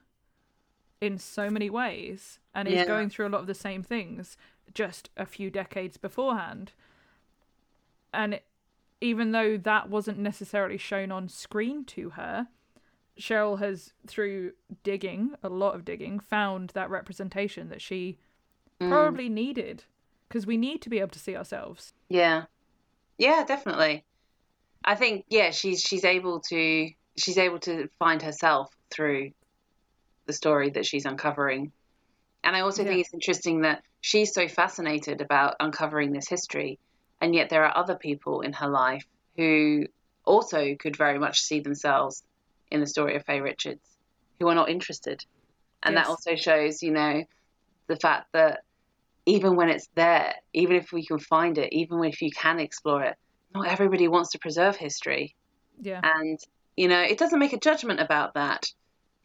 [1.00, 4.36] in so many ways and is going through a lot of the same things
[4.74, 6.72] just a few decades beforehand.
[8.12, 8.44] And it-
[9.00, 12.48] even though that wasn't necessarily shown on screen to her,
[13.18, 14.52] Cheryl has, through
[14.82, 18.18] digging, a lot of digging, found that representation that she
[18.80, 18.90] Mm.
[18.90, 19.84] probably needed.
[20.28, 21.94] Because we need to be able to see ourselves.
[22.08, 22.46] Yeah.
[23.18, 24.04] Yeah, definitely.
[24.88, 29.32] I think yeah, she's she's able to she's able to find herself through
[30.26, 31.72] the story that she's uncovering.
[32.42, 32.90] And I also Yeah.
[32.90, 36.78] think it's interesting that she's so fascinated about uncovering this history
[37.20, 39.04] and yet there are other people in her life
[39.36, 39.84] who
[40.24, 42.22] also could very much see themselves
[42.70, 43.98] in the story of Fae Richards
[44.40, 45.20] who are not interested.
[45.82, 46.06] And Yes.
[46.06, 47.24] that also shows, you know,
[47.88, 48.60] the fact that
[49.26, 53.02] even when it's there, even if we can find it, even if you can explore
[53.04, 53.16] it,
[53.54, 55.34] not everybody wants to preserve history.
[55.80, 56.00] Yeah.
[56.02, 56.38] And,
[56.76, 58.66] you know, it doesn't make a judgment about that.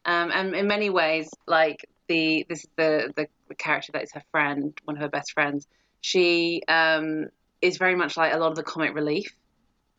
[0.04, 4.12] Um, and in many ways, like the this is the, the the character that is
[4.12, 5.66] her friend, one of her best friends.
[6.00, 7.26] She um,
[7.62, 9.34] is very much like a lot of the comic relief,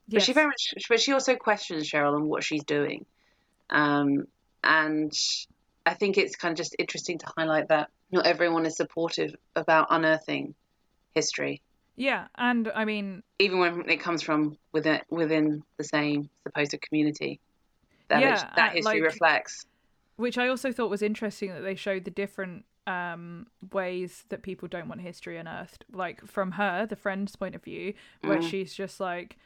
[0.08, 3.06] but she very much, but she also questions Cheryl and what she's doing.
[3.70, 4.28] Um,
[4.64, 5.12] and
[5.86, 9.88] I think it's kind of just interesting to highlight that not everyone is supportive about
[9.90, 10.54] unearthing
[11.16, 11.62] history,
[11.98, 17.40] Yeah, and I mean, even when it comes from within within the same supposed community
[18.10, 19.66] that Yeah, it- that history like- reflects.
[20.18, 24.68] which I also thought was interesting that they showed the different um ways that people
[24.68, 28.48] don't want history unearthed like from her the friend's point of view where Mm.
[28.48, 29.38] she's just like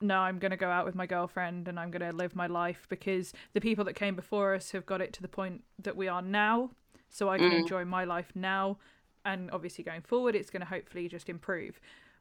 [0.00, 2.46] no i'm going to go out with my girlfriend and i'm going to live my
[2.46, 5.94] life because the people that came before us have got it to the point that
[5.94, 6.70] we are now
[7.10, 7.58] so i can Mm.
[7.60, 8.78] enjoy my life now
[9.24, 11.80] and obviously going forward it's going to hopefully just improve.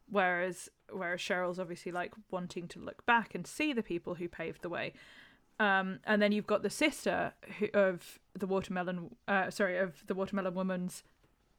[0.09, 4.61] Whereas whereas cheryl's obviously like wanting to look back and see the people who paved
[4.61, 4.93] the way.
[5.59, 10.15] Um, and then you've got the sister who, of the watermelon, uh, sorry, of the
[10.15, 11.03] watermelon woman's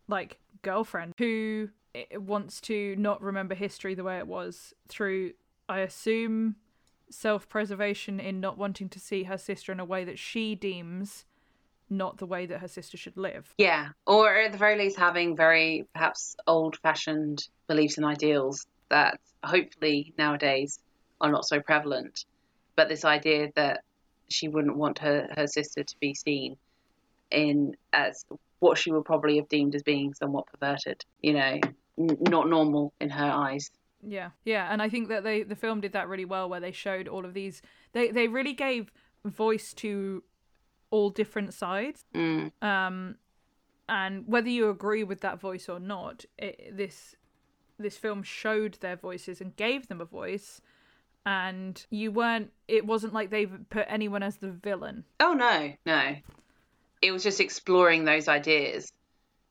[0.09, 1.71] like girlfriend who
[2.17, 5.33] wants to not remember history the way it was through,
[5.69, 6.57] I assume,
[7.11, 11.25] self-preservation in not wanting to see her sister in a way that she deems
[11.91, 13.53] not the way that her sister should live.
[13.59, 20.15] Yeah, or at the very least, having very perhaps old-fashioned beliefs and ideals that hopefully
[20.19, 20.79] nowadays
[21.21, 22.25] are not so prevalent.
[22.77, 23.83] But this idea that
[24.29, 26.57] she wouldn't want her, her sister to be seen
[27.31, 28.25] in as
[28.61, 31.61] what she would probably have deemed as being somewhat perverted, you know,
[31.99, 33.71] n- not normal in her eyes.
[34.03, 36.73] Yeah, yeah, and I think that they the film did that really well, where they
[36.73, 37.63] showed all of these.
[37.93, 38.93] They they really gave
[39.25, 40.23] voice to
[40.95, 42.05] all different sides.
[42.15, 42.53] Mm.
[42.63, 43.17] um
[43.89, 47.15] and whether you agree with that voice or not it, this
[47.85, 50.61] this film showed their voices and gave them a voice
[51.27, 56.03] and you weren't it wasn't like they put anyone as the villain Oh no, no.
[57.03, 58.91] It was just exploring those ideas.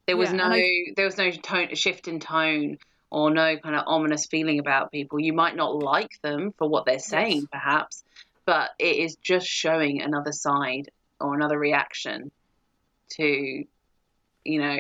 [0.08, 2.78] There was Yeah, no I- there was no tone shift in tone
[3.12, 5.20] or no kind of ominous feeling about people.
[5.20, 7.52] You might not like them for what they're saying Yes.
[7.52, 8.04] perhaps,
[8.46, 12.32] but it is just showing another side or another reaction
[13.10, 13.64] to
[14.46, 14.78] you know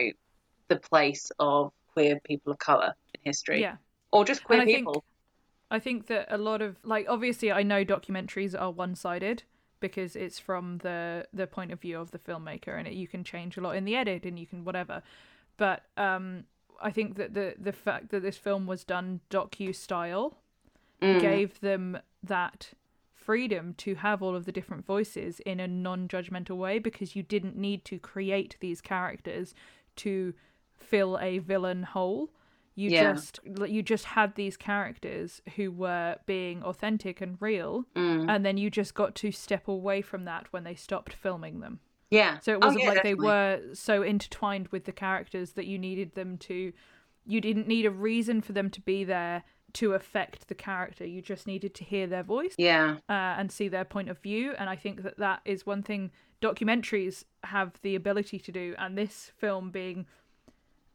[0.67, 3.75] the place of queer people of color in history yeah
[4.11, 5.03] or just queer I think- people.
[5.71, 9.43] i think that a lot of like obviously i know documentaries are one-sided
[9.79, 13.23] because it's from the the point of view of the filmmaker and it, you can
[13.23, 15.01] change a lot in the edit and you can whatever
[15.57, 16.43] but um
[16.81, 20.37] i think that the the fact that this film was done docu style
[21.01, 21.19] Mm.
[21.19, 22.69] gave them that
[23.25, 27.55] freedom to have all of the different voices in a non-judgmental way because you didn't
[27.55, 29.53] need to create these characters
[29.97, 30.33] to
[30.73, 32.29] fill a villain hole
[32.75, 33.13] you Yeah.
[33.13, 38.27] just you just had these characters who were being authentic and real Mm.
[38.29, 41.79] and then you just got to step away from that when they stopped filming them
[42.11, 42.37] Yeah.
[42.39, 43.23] So it Oh, wasn't yeah, like definitely.
[43.25, 46.73] they were so intertwined with the characters that you needed them to
[47.25, 49.43] you didn't need a reason for them to be there
[49.73, 51.05] to affect the character.
[51.05, 52.97] You just needed to hear their voice Yeah.
[53.09, 54.53] uh, and see their point of view.
[54.57, 56.11] And I think that that is one thing
[56.41, 58.75] documentaries have the ability to do.
[58.77, 60.05] And this film being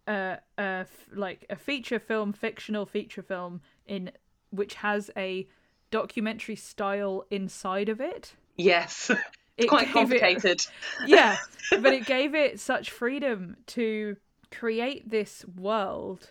[0.07, 4.11] a, a like a feature film, fictional feature film in
[4.51, 5.47] which has a
[5.91, 8.35] documentary style inside of it.
[8.57, 9.11] Yes.
[9.59, 10.61] It Quite gave it- complicated.
[11.09, 11.37] yeah,
[11.72, 14.16] but it gave it such freedom to
[14.53, 16.31] create this world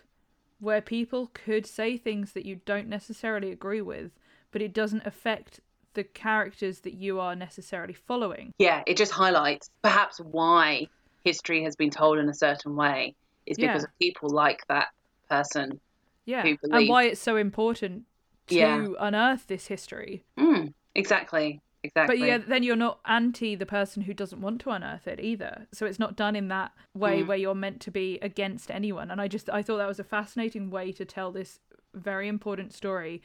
[0.60, 4.10] where people could say things that you don't necessarily agree with,
[4.50, 5.60] but it doesn't affect
[5.94, 8.52] the characters that you are necessarily following.
[8.58, 10.86] Yeah, it just highlights perhaps why
[11.24, 13.14] history has been told in a certain way
[13.46, 13.84] is because Yeah.
[13.84, 14.88] of people like that
[15.28, 15.80] person.
[16.24, 18.04] Yeah, and why it's so important
[18.48, 18.86] to Yeah.
[18.98, 20.24] unearth this history.
[20.38, 21.60] Mm, exactly.
[21.84, 22.18] Exactly.
[22.18, 25.66] But yeah, then you're not anti the person who doesn't want to unearth it either.
[25.72, 27.26] So it's not done in that way Mm.
[27.28, 29.10] where you're meant to be against anyone.
[29.10, 31.60] And I just I thought that was a fascinating way to tell this
[31.94, 33.22] very important story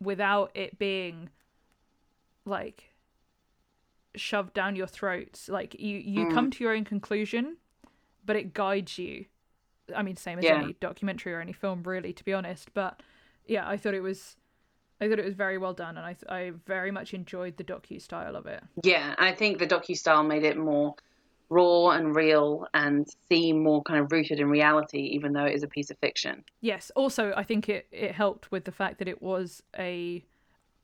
[0.00, 1.30] without it being
[2.44, 2.94] like
[4.16, 5.48] shoved down your throats.
[5.48, 6.32] Like you you Mm.
[6.34, 7.58] come to your own conclusion,
[8.24, 9.26] but it guides you.
[9.94, 10.62] I mean, same as Yeah.
[10.62, 12.74] any documentary or any film, really, to be honest.
[12.74, 13.02] But
[13.46, 14.36] yeah, I thought it was.
[15.00, 18.00] I thought it was very well done, and I I very much enjoyed the docu
[18.00, 18.62] style of it.
[18.82, 20.94] Yeah, I think the docu style made it more
[21.50, 25.62] raw and real and seem more kind of rooted in reality, even though it is
[25.62, 26.44] a piece of fiction.
[26.60, 26.90] Yes.
[26.94, 30.24] Also, I think it it helped with the fact that it was a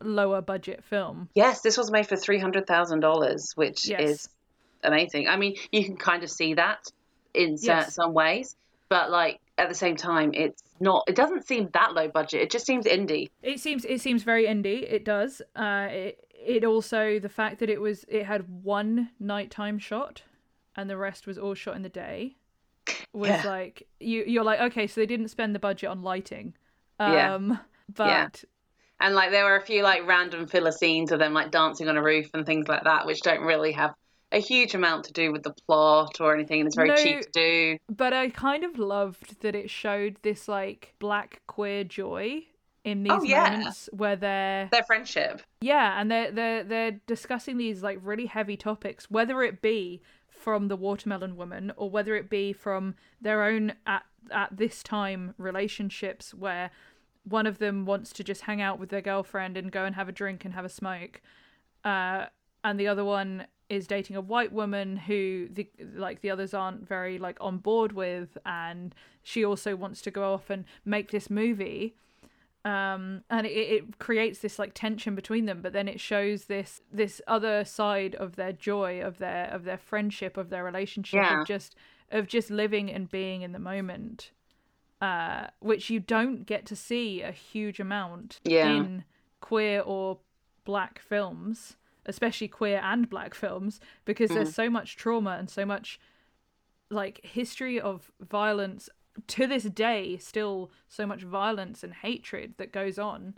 [0.01, 1.29] lower budget film.
[1.35, 4.01] Yes, this was made for three hundred thousand dollars, which Yes.
[4.11, 4.29] is
[4.83, 5.29] amazing.
[5.29, 6.85] I mean, you can kind of see that
[7.35, 7.95] in Yes.
[7.95, 8.55] some ways,
[8.89, 11.05] but like at the same time, it's not.
[11.07, 12.43] It doesn't seem that low budget.
[12.43, 13.31] It just seems indie.
[13.43, 14.83] It seems it seems very indie.
[14.83, 15.43] It does.
[15.55, 20.23] Uh, it it also the fact that it was it had one nighttime shot,
[20.77, 22.37] and the rest was all shot in the day,
[23.13, 23.43] was Yeah.
[23.45, 26.55] like you you're like okay, so they didn't spend the budget on lighting.
[27.01, 27.35] Yeah.
[27.35, 27.59] Um,
[27.95, 28.29] but Yeah.
[29.01, 31.97] And like there were a few like random filler scenes of them like dancing on
[31.97, 33.95] a roof and things like that, which don't really have
[34.35, 36.97] a huge amount to do with the plot or anything, and it's very No.
[36.97, 37.79] cheap to do.
[37.89, 42.45] but I kind of loved that it showed this like black queer joy
[42.85, 43.51] in these Oh, yeah.
[43.51, 45.41] moments where they're Their friendship.
[45.61, 50.69] Yeah, and they're they're they're discussing these like really heavy topics, whether it be from
[50.69, 56.35] the watermelon woman or whether it be from their own at at this time relationships
[56.35, 56.71] where
[57.25, 60.09] one of them wants to just hang out with their girlfriend and go and have
[60.09, 61.23] a drink and have a smoke,
[61.85, 62.27] uh,
[62.63, 66.87] and the other one is dating a white woman who the like the others aren't
[66.89, 71.29] very like on board with, and she also wants to go off and make this
[71.31, 71.95] movie
[72.67, 76.81] um and it, it creates this like tension between them but then it shows this
[76.91, 81.43] this other side of their joy of their of their friendship of their relationship Yeah.
[81.43, 81.77] of just
[82.11, 84.31] of just living and being in the moment
[85.03, 88.67] uh which you don't get to see a huge amount Yeah.
[88.71, 89.05] in
[89.43, 90.21] queer or
[90.65, 91.77] black films
[92.07, 94.35] especially queer and black films because Mm.
[94.35, 95.99] there's so much trauma and so much
[96.91, 98.89] like history of violence
[99.29, 103.35] to this day still so much violence and hatred that goes on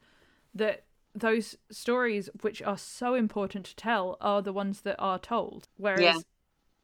[0.54, 5.68] that those stories which are so important to tell are the ones that are told
[5.76, 6.20] whereas Yeah.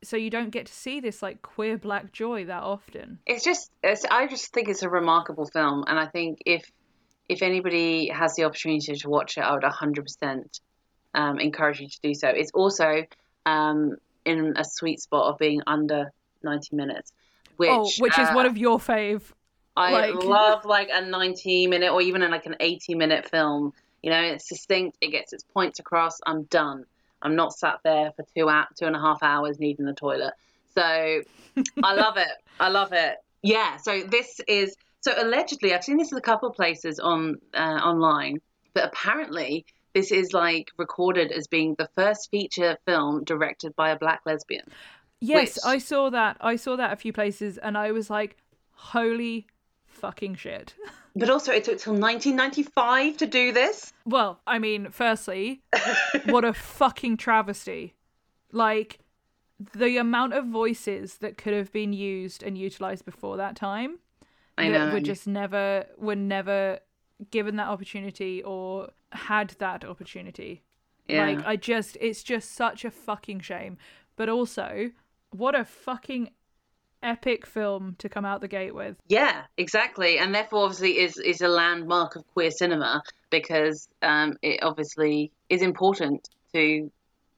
[0.04, 3.70] so you don't get to see this like queer black joy that often It's just,
[3.82, 6.70] it's, I just think it's a remarkable film, and I think if
[7.28, 10.60] if anybody has the opportunity to watch it, I would 100%
[11.14, 12.28] um, encourage you to do so.
[12.28, 13.04] It's also
[13.46, 17.12] um, in a sweet spot of being under 90 minutes,
[17.56, 19.22] which oh which is uh, one of your fave
[19.76, 23.72] I like- love like a 90 minute or even like an 80 minute film.
[24.02, 26.20] You know, it's succinct, it gets its points across.
[26.26, 26.84] I'm done.
[27.22, 30.34] I'm not sat there for two out two and a half hours needing the toilet.
[30.74, 31.22] So I
[31.94, 32.32] love it.
[32.58, 33.16] I love it.
[33.42, 33.76] Yeah.
[33.76, 37.80] So this is so allegedly I've seen this in a couple of places on uh,
[37.82, 38.40] online,
[38.74, 39.64] but apparently
[39.94, 44.64] this is like recorded as being the first feature film directed by a black lesbian.
[45.20, 48.36] yes Which- i saw that i saw that a few places and i was like
[48.72, 49.46] holy
[49.86, 50.74] fucking shit
[51.14, 53.92] But also, it took till 1995 to do this.
[54.06, 55.60] Well, I mean, firstly,
[56.24, 57.92] what a fucking travesty.
[58.50, 58.98] Like,
[59.74, 63.98] the amount of voices that could have been used and utilized before that time
[64.56, 64.92] I that know.
[64.94, 66.78] were just never were never
[67.30, 70.62] given that opportunity or had that opportunity.
[71.08, 71.26] yeah.
[71.26, 73.78] Like I just it's just such a fucking shame.
[74.16, 74.90] But also,
[75.30, 76.30] what a fucking
[77.02, 78.96] epic film to come out the gate with.
[79.08, 84.62] Yeah, exactly, and therefore obviously is is a landmark of queer cinema because um, it
[84.62, 86.90] obviously is important to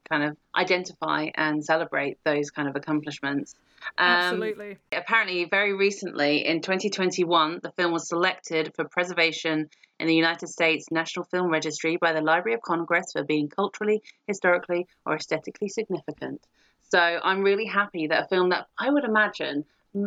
[0.09, 3.55] kind of identify and celebrate those kind of accomplishments.
[3.99, 4.79] Um, Absolutely.
[4.93, 9.69] Apparently, very recently in 2021, the film was selected for preservation
[10.01, 14.03] in the United States National Film Registry by the Library of Congress for being culturally,
[14.27, 16.41] historically, or aesthetically significant.
[16.83, 19.65] So I'm really happy that a film that I would imagine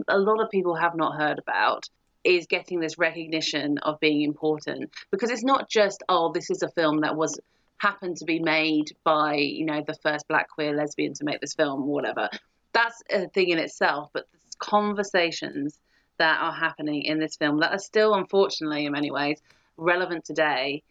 [0.07, 1.89] a lot of people have not heard about
[2.23, 6.69] is getting this recognition of being important because it's not just oh this is a
[6.69, 7.39] film that was
[7.77, 11.53] happened to be made by you know the first black queer lesbian to make this
[11.53, 12.29] film or whatever
[12.77, 15.79] that's a thing in itself but the conversations
[16.17, 19.41] that are happening in this film that are still unfortunately in many ways
[19.77, 20.81] relevant today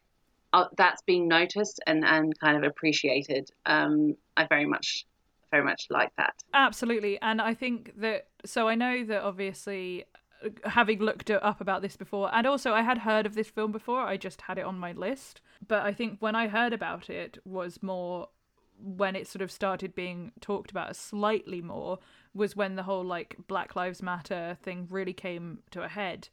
[0.52, 5.06] uh, that's being noticed and and kind of appreciated um, i very much
[5.50, 7.20] very much like that Absolutely.
[7.20, 10.04] And I think that, so I know that obviously,
[10.44, 13.72] uh, having looked up about this before, and also I had heard of this film
[13.72, 15.40] before, I just had it on my list.
[15.66, 18.28] But I think when I heard about it was more
[18.82, 21.98] when it sort of started being talked about slightly more
[22.34, 26.28] was when the whole like Black Lives Matter thing really came to a head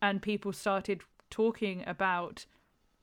[0.00, 2.46] and people started talking about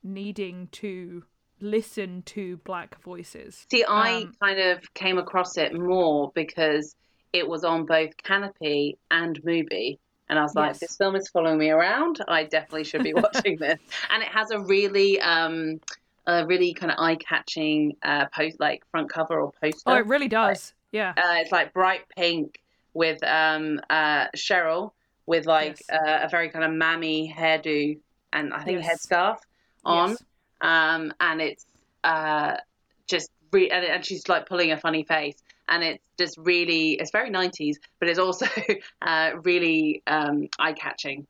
[0.02, 1.24] needing to
[1.60, 3.66] listen to black voices.
[3.70, 6.96] See, I Um, kind of came across it more because
[7.32, 9.98] it was on both Kanopy and Mubi.
[10.28, 10.78] And I was like, Yes.
[10.80, 12.20] this film is following me around.
[12.28, 13.78] I definitely should be watching this.
[14.10, 15.80] And it has a really, um,
[16.26, 19.82] a really kind of eye-catching uh, post, like front cover or poster.
[19.90, 20.74] Oh, it really does.
[20.92, 21.10] Yeah.
[21.16, 22.58] uh, it's like bright pink
[22.94, 24.92] with um, uh, Cheryl
[25.26, 26.00] with like Yes.
[26.00, 27.98] uh, a very kind of mammy hairdo
[28.32, 29.06] and I think Yes.
[29.06, 29.38] headscarf
[29.84, 30.22] on Yes.
[30.60, 31.66] um, and it's
[32.02, 32.56] uh,
[33.06, 35.36] just re- and, and she's like pulling a funny face,
[35.68, 38.46] and it's just really it's very nineties, but it's also
[39.02, 41.26] uh, really um, eye catching.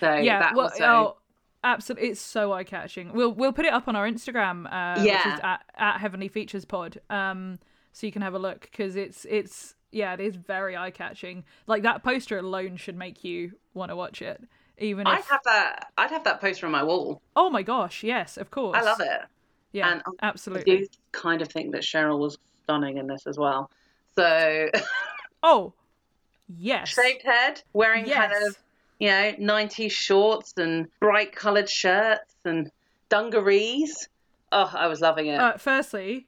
[0.00, 1.16] So yeah, that well, also oh,
[1.64, 3.12] absolutely, it's so eye catching.
[3.12, 5.34] We'll we'll put it up on our Instagram, uh, which Yeah.
[5.34, 7.58] is at, at Heavenly Features Pod, um,
[7.92, 11.44] so you can have a look because it's it's yeah, it is very eye catching.
[11.66, 14.42] Like that poster alone should make you want to watch it,
[14.78, 15.28] even I'd if.
[15.28, 17.22] have that I'd have that poster on my wall.
[17.34, 18.76] Oh my gosh, yes, of course.
[18.78, 19.20] I love it.
[19.72, 20.78] Yeah, and I absolutely.
[20.78, 23.70] do kind of think that Cheryl was stunning in this as well.
[24.16, 24.70] So
[25.42, 25.72] Oh,
[26.48, 26.88] yes.
[26.88, 28.30] shaved head, wearing yes.
[28.32, 28.58] kind of
[29.00, 32.70] you know 90s shorts and bright coloured shirts and
[33.08, 34.08] dungarees.
[34.52, 35.38] Oh, I was loving it.
[35.40, 36.26] Uh, firstly,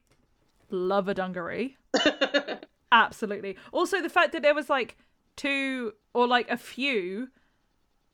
[0.70, 1.76] love a dungaree.
[2.92, 3.56] Absolutely.
[3.72, 4.96] Also, the fact that there was like
[5.36, 7.28] two or like a few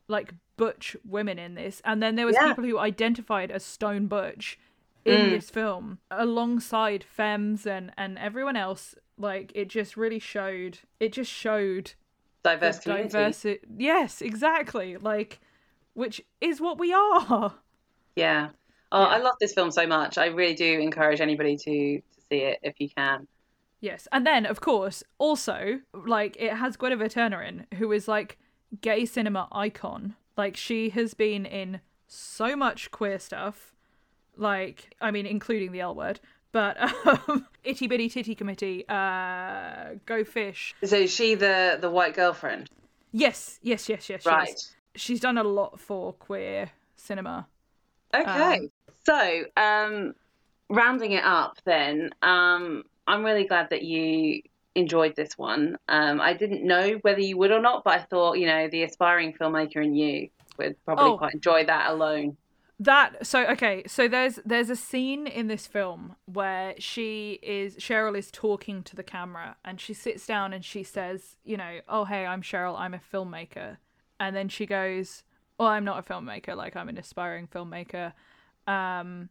[0.08, 2.48] like butch women in this, and then there was Yeah.
[2.48, 4.58] people who identified as stone butch
[5.04, 5.30] in Mm.
[5.30, 8.94] this film alongside femmes and and everyone else.
[9.18, 10.78] Like it just really showed.
[11.00, 11.92] It just showed
[12.44, 13.16] Diverse community.
[13.16, 14.96] diversi- Yes, exactly.
[14.96, 15.40] Like,
[15.94, 17.54] which is what we are.
[18.16, 18.50] Yeah.
[18.90, 19.06] Oh, Yeah.
[19.08, 20.18] I love this film so much.
[20.18, 23.26] I really do encourage anybody to, to see it if you can.
[23.80, 28.38] Yes, and then of course, also like it has Guinevere Turner in, who is like
[28.80, 30.14] gay cinema icon.
[30.36, 33.74] Like she has been in so much queer stuff,
[34.36, 36.20] like I mean, including the L word,
[36.52, 36.76] but
[37.28, 40.74] um, Itty Bitty Titty Committee, uh, Go Fish.
[40.84, 42.70] So is she the the white girlfriend?
[43.12, 44.24] Yes, yes, yes, yes.
[44.24, 44.58] Right.
[44.94, 47.46] She's done a lot for queer cinema.
[48.14, 48.58] Okay.
[48.58, 48.68] Um,
[49.04, 50.14] so, um,
[50.68, 54.42] rounding it up, then, um, I'm really glad that you
[54.74, 55.76] enjoyed this one.
[55.88, 58.82] Um, I didn't know whether you would or not, but I thought, you know, the
[58.84, 60.28] aspiring filmmaker in you
[60.58, 61.18] would probably Oh.
[61.18, 62.36] quite enjoy that alone.
[62.80, 68.18] That so okay, so there's there's a scene in this film where she is Cheryl
[68.18, 72.04] is talking to the camera and she sits down and she says, you know, oh
[72.06, 73.76] hey, I'm Cheryl, I'm a filmmaker.
[74.18, 75.22] And then she goes,
[75.58, 78.14] "Well, I'm not a filmmaker, like I'm an aspiring filmmaker."
[78.66, 79.28] Um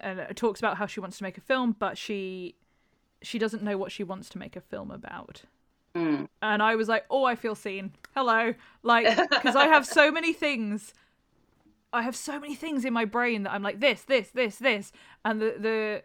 [0.00, 2.54] and it talks about how she wants to make a film, but she
[3.22, 5.42] she doesn't know what she wants to make a film about
[5.94, 6.26] Mm.
[6.42, 7.92] and I was like, "Oh, I feel seen.
[8.16, 9.06] Hello." Like
[9.42, 10.92] cuz I have so many things
[11.94, 14.92] I have so many things in my brain that I'm like this, this, this, this.
[15.24, 16.02] And the the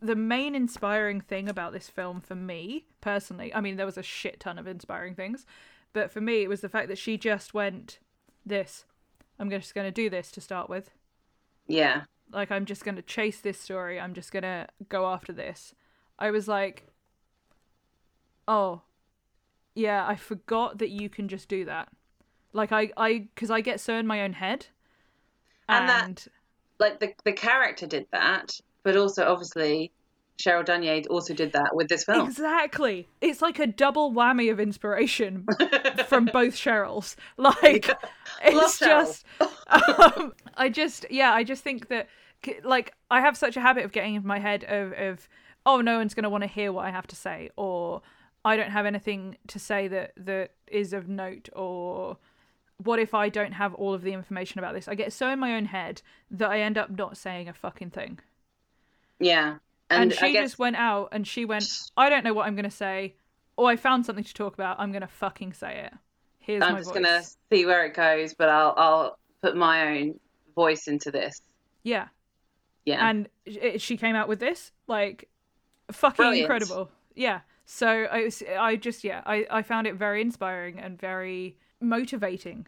[0.00, 4.02] the main inspiring thing about this film for me, personally, I mean there was a
[4.02, 5.46] shit ton of inspiring things,
[5.92, 8.00] but for me it was the fact that she just went
[8.44, 8.84] this.
[9.38, 10.90] I'm just going to do this to start with.
[11.66, 12.02] Yeah.
[12.32, 14.00] Like I'm just going to chase this story.
[14.00, 15.74] I'm just going to go after this.
[16.18, 16.88] I was like,
[18.46, 18.82] "Oh,
[19.74, 21.88] yeah, I forgot that you can just do that."
[22.52, 24.66] Like I I cuz I get so in my own head.
[25.72, 26.28] And And, that-
[26.78, 29.92] Like the the character did that, but also obviously
[30.38, 32.26] Cheryl Dunye also did that with this film.
[32.26, 33.06] exactly.
[33.20, 35.46] It's like a double whammy of inspiration
[36.08, 37.14] from both Cheryls.
[37.36, 37.88] Like
[38.42, 38.88] it's Cheryl.
[38.88, 39.24] just
[39.68, 42.08] um, I just yeah, I just think that
[42.64, 45.28] like I have such a habit of getting in my head of of
[45.64, 48.02] oh, no one's going to want to hear what I have to say, or
[48.44, 52.16] I don't have anything to say that that is of note, or
[52.84, 54.88] what if I don't have all of the information about this?
[54.88, 57.90] I get so in my own head that I end up not saying a fucking
[57.90, 58.18] thing.
[59.18, 59.56] Yeah.
[59.90, 62.54] And, And, she guess just went out and she went, I don't know what I'm
[62.54, 63.14] going to say.
[63.56, 64.80] Or I found something to talk about.
[64.80, 65.92] I'm going to fucking say it.
[66.42, 67.22] Here's I'm just gonna
[67.52, 70.18] see where it goes, but I'll I'll put my own
[70.56, 71.40] voice into this.
[71.84, 72.08] Yeah.
[72.84, 73.08] Yeah.
[73.08, 74.72] And it, eh, she came out with this.
[74.88, 75.28] Like,
[75.92, 76.42] fucking Brilliant.
[76.42, 76.90] incredible.
[77.14, 77.40] Yeah.
[77.64, 82.66] So I, was, I just, yeah, I, I found it very inspiring and very motivating.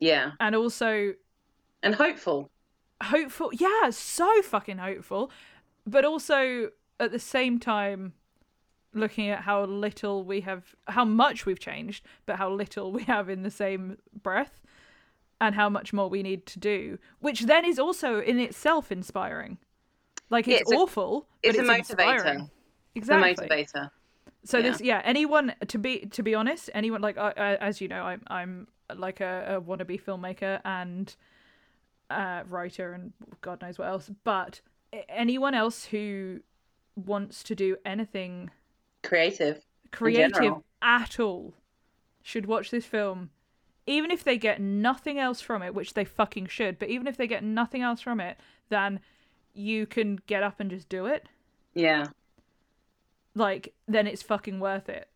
[0.00, 0.32] Yeah.
[0.40, 1.14] And also
[1.82, 2.50] And hopeful.
[3.02, 3.50] hopeful.
[3.52, 5.30] Yeah, so fucking hopeful.
[5.86, 6.70] But also
[7.00, 8.12] at the same time
[8.92, 13.28] looking at how little we have how much we've changed, but how little we have
[13.28, 14.60] in the same breath
[15.40, 19.58] and how much more we need to do, which then is also in itself inspiring.
[20.30, 22.12] Like Yeah, it's, it's a- awful, It's, but a it's motivator.
[22.14, 22.50] inspiring.
[22.94, 23.48] It's a Exactly.
[23.48, 23.90] motivator.
[24.44, 24.62] So Yeah.
[24.70, 28.22] this, yeah, anyone to be to be honest, anyone like I, as you know, I'm
[28.28, 31.14] I'm like a, a wannabe filmmaker and
[32.10, 34.10] uh, writer and God knows what else.
[34.24, 34.60] But
[35.08, 36.40] anyone else who
[36.96, 38.50] wants to do anything
[39.02, 39.60] Creative.
[39.90, 41.54] creative at all
[42.22, 43.30] should watch this film.
[43.86, 47.16] Even if they get nothing else from it, which they fucking should, but even if
[47.18, 48.38] they get nothing else from it,
[48.70, 49.00] then
[49.52, 51.28] you can get up and just do it.
[51.74, 52.06] Yeah.
[53.34, 55.08] Like, then it's fucking worth it.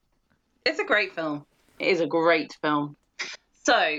[0.66, 1.46] It's a great film.
[1.78, 2.96] It is a great film.
[3.68, 3.98] So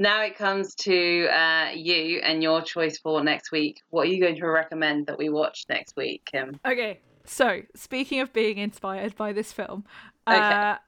[0.00, 3.80] now it comes to uh, you and your choice for next week.
[3.90, 6.58] What are you going to recommend that we watch next week, Kim?
[6.66, 9.84] Okay, so speaking of being inspired by this film,
[10.28, 10.38] Okay.
[10.40, 10.78] uh,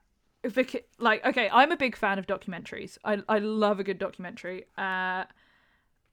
[0.99, 2.97] like okay, I'm a big fan of documentaries.
[3.05, 4.65] I I love a good documentary.
[4.77, 5.23] Uh,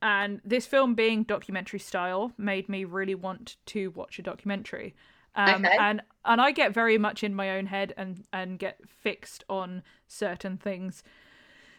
[0.00, 4.94] and this film being documentary style made me really want to watch a documentary.
[5.34, 5.76] Um, Okay.
[5.80, 9.82] and and I get very much in my own head and and get fixed on
[10.06, 11.02] certain things.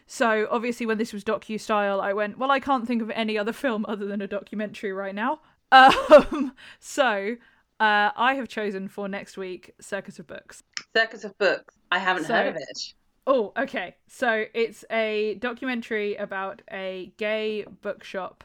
[0.06, 3.36] So obviously, when this was docu style, I went, well, I can't think of any
[3.36, 5.40] other film other than a documentary right now.
[5.72, 7.34] Um, so
[7.80, 10.62] uh, I have chosen for next week Circus of Books.
[10.94, 11.74] Circus of Books.
[11.90, 12.94] I haven't So- heard of it.
[13.26, 13.96] Oh, okay.
[14.06, 18.44] So it's a documentary about a gay bookshop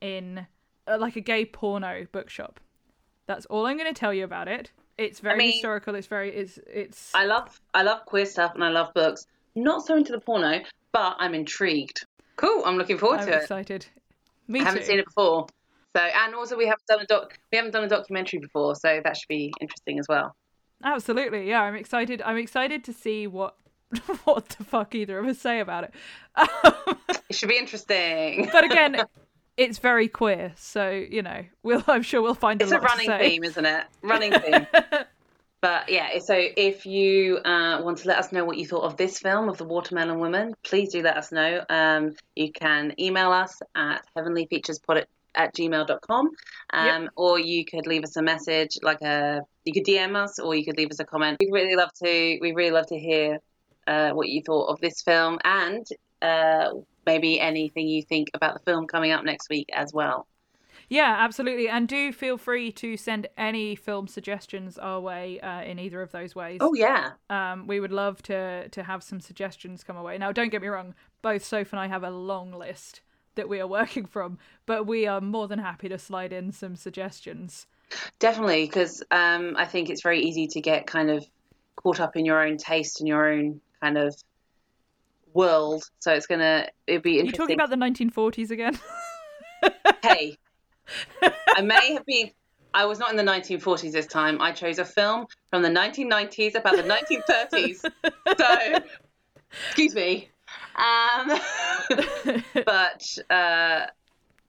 [0.00, 0.46] in,
[0.86, 2.60] uh, like a gay porno bookshop.
[3.26, 4.70] That's all I'm going to tell you about it.
[4.96, 5.96] It's very mean- historical.
[5.96, 7.10] It's very it's it's.
[7.12, 9.26] I love I love queer stuff and I love books.
[9.56, 10.60] Not so into the porno,
[10.92, 12.04] but I'm intrigued.
[12.36, 12.64] Cool.
[12.64, 13.42] I'm looking forward I'm to it.
[13.42, 13.86] excited.
[14.48, 15.46] Me I haven't seen it before.
[15.94, 19.00] So and also we haven't done a doc we haven't done a documentary before, so
[19.04, 20.34] that should be interesting as well.
[20.84, 21.62] Absolutely, yeah.
[21.62, 22.22] I'm excited.
[22.22, 23.56] I'm excited to see what
[24.24, 25.94] what the fuck either of us say about it.
[26.36, 26.74] Um,
[27.28, 28.48] It should be interesting.
[28.52, 29.02] but again,
[29.56, 31.82] it's very queer, so you know, we'll.
[31.86, 33.30] I'm sure we'll find It's a a running to say.
[33.30, 33.84] theme, isn't it?
[34.02, 34.66] Running theme.
[35.62, 38.96] But yeah, so if you uh, want to let us know what you thought of
[38.96, 41.64] this film, of The Watermelon Woman, please do let us know.
[41.70, 45.04] Um, you can email us at heavenlyfeaturespod
[45.36, 46.30] at, gmail.com
[46.72, 50.56] um, or you could leave us a message, like a, you could DM us or
[50.56, 51.38] you could leave us a comment.
[51.38, 53.38] We'd really love to, we'd really love to hear
[53.86, 55.86] uh, what you thought of this film and
[56.20, 56.70] uh,
[57.06, 60.26] maybe anything you think about the film coming up next week as well.
[60.92, 61.70] Yeah, absolutely.
[61.70, 66.12] And do feel free to send any film suggestions our way uh, in either of
[66.12, 66.58] those ways.
[66.60, 67.12] Oh, yeah.
[67.30, 70.18] Um, we would love to to have some suggestions come away.
[70.18, 73.00] Now, don't get me wrong, both Soph and I have a long list
[73.36, 74.36] that we are working from,
[74.66, 77.66] but we are more than happy to slide in some suggestions.
[78.18, 81.24] Definitely, because um, I think it's very easy to get kind of
[81.76, 84.14] caught up in your own taste and your own kind of
[85.32, 85.84] world.
[86.00, 87.38] So it's gonna it'd be interesting.
[87.38, 88.78] talking about the 1940s again?
[90.02, 90.36] hey,
[91.22, 92.30] I may have been.
[92.74, 94.40] I was not in the 1940s this time.
[94.40, 97.84] I chose a film from the 1990s about the 1930s.
[98.38, 98.78] so,
[99.66, 100.30] excuse me.
[100.76, 101.38] Um,
[102.64, 103.86] but uh,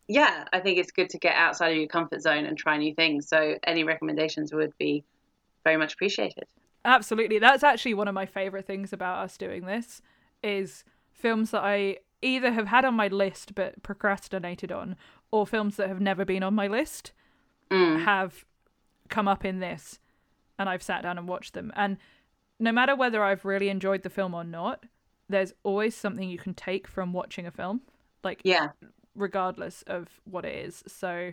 [0.07, 2.95] yeah, I think it's good to get outside of your comfort zone and try new
[2.95, 3.27] things.
[3.27, 5.03] So, any recommendations would be
[5.65, 6.45] very much appreciated.
[6.85, 7.39] Absolutely.
[7.39, 10.01] That's actually one of my favorite things about us doing this
[10.41, 14.95] is films that I either have had on my list but procrastinated on
[15.33, 17.11] or films that have never been on my list
[17.71, 18.03] Mm.
[18.05, 18.45] have
[19.09, 19.99] come up in this
[20.59, 21.73] and I've sat down and watched them.
[21.75, 21.97] And
[22.59, 24.83] no matter whether I've really enjoyed the film or not,
[25.27, 27.81] there's always something you can take from watching a film,
[28.23, 28.67] like Yeah,
[29.15, 30.83] regardless of what it is.
[30.85, 31.31] So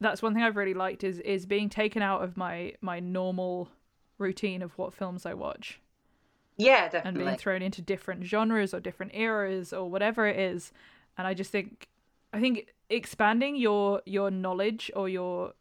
[0.00, 3.68] that's one thing I've really liked is is being taken out of my my normal
[4.16, 5.80] routine of what films I watch
[6.56, 7.08] yeah, definitely.
[7.08, 10.72] and being thrown into different genres or different eras or whatever it is.
[11.18, 11.88] And I just think
[12.32, 15.52] I think expanding your your knowledge or your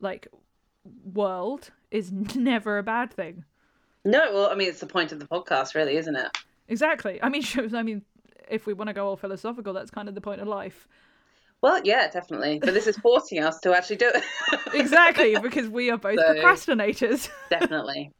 [0.00, 0.28] like
[1.04, 3.44] world is never a bad thing.
[4.04, 6.38] No, well, I mean, it's the point of the podcast, really, isn't it?
[6.68, 7.22] Exactly.
[7.22, 7.42] I mean,
[7.74, 8.02] I mean,
[8.48, 10.88] if we want to go all philosophical, that's kind of the point of life.
[11.62, 12.58] Well, yeah, definitely.
[12.58, 14.24] But this is forcing us to actually do it.
[14.74, 17.28] exactly, because we are both so, procrastinators.
[17.50, 18.12] definitely.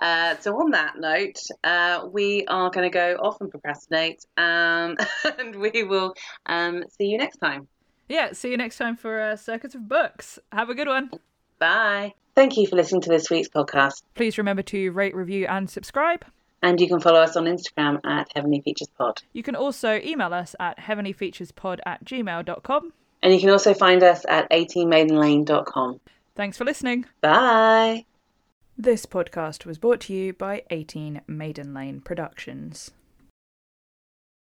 [0.00, 4.96] Uh, so on that note, uh, we are going to go off and procrastinate, um,
[5.38, 6.14] and we will
[6.46, 7.68] um, see you next time.
[8.08, 10.38] Yeah, see you next time for a Circus of Books.
[10.52, 11.10] Have a good one.
[11.58, 12.14] Bye.
[12.34, 14.02] Thank you for listening to this week's podcast.
[14.14, 16.24] Please remember to rate, review, and subscribe.
[16.62, 19.22] And you can follow us on Instagram at Heavenly Features Pod.
[19.32, 22.92] You can also email us at heavenlyfeaturespod at gmail.com.
[23.22, 26.00] And you can also find us at 18maidenlane.com.
[26.34, 27.06] Thanks for listening.
[27.20, 28.06] Bye.
[28.76, 32.90] This podcast was brought to you by 18 Maiden Lane Productions.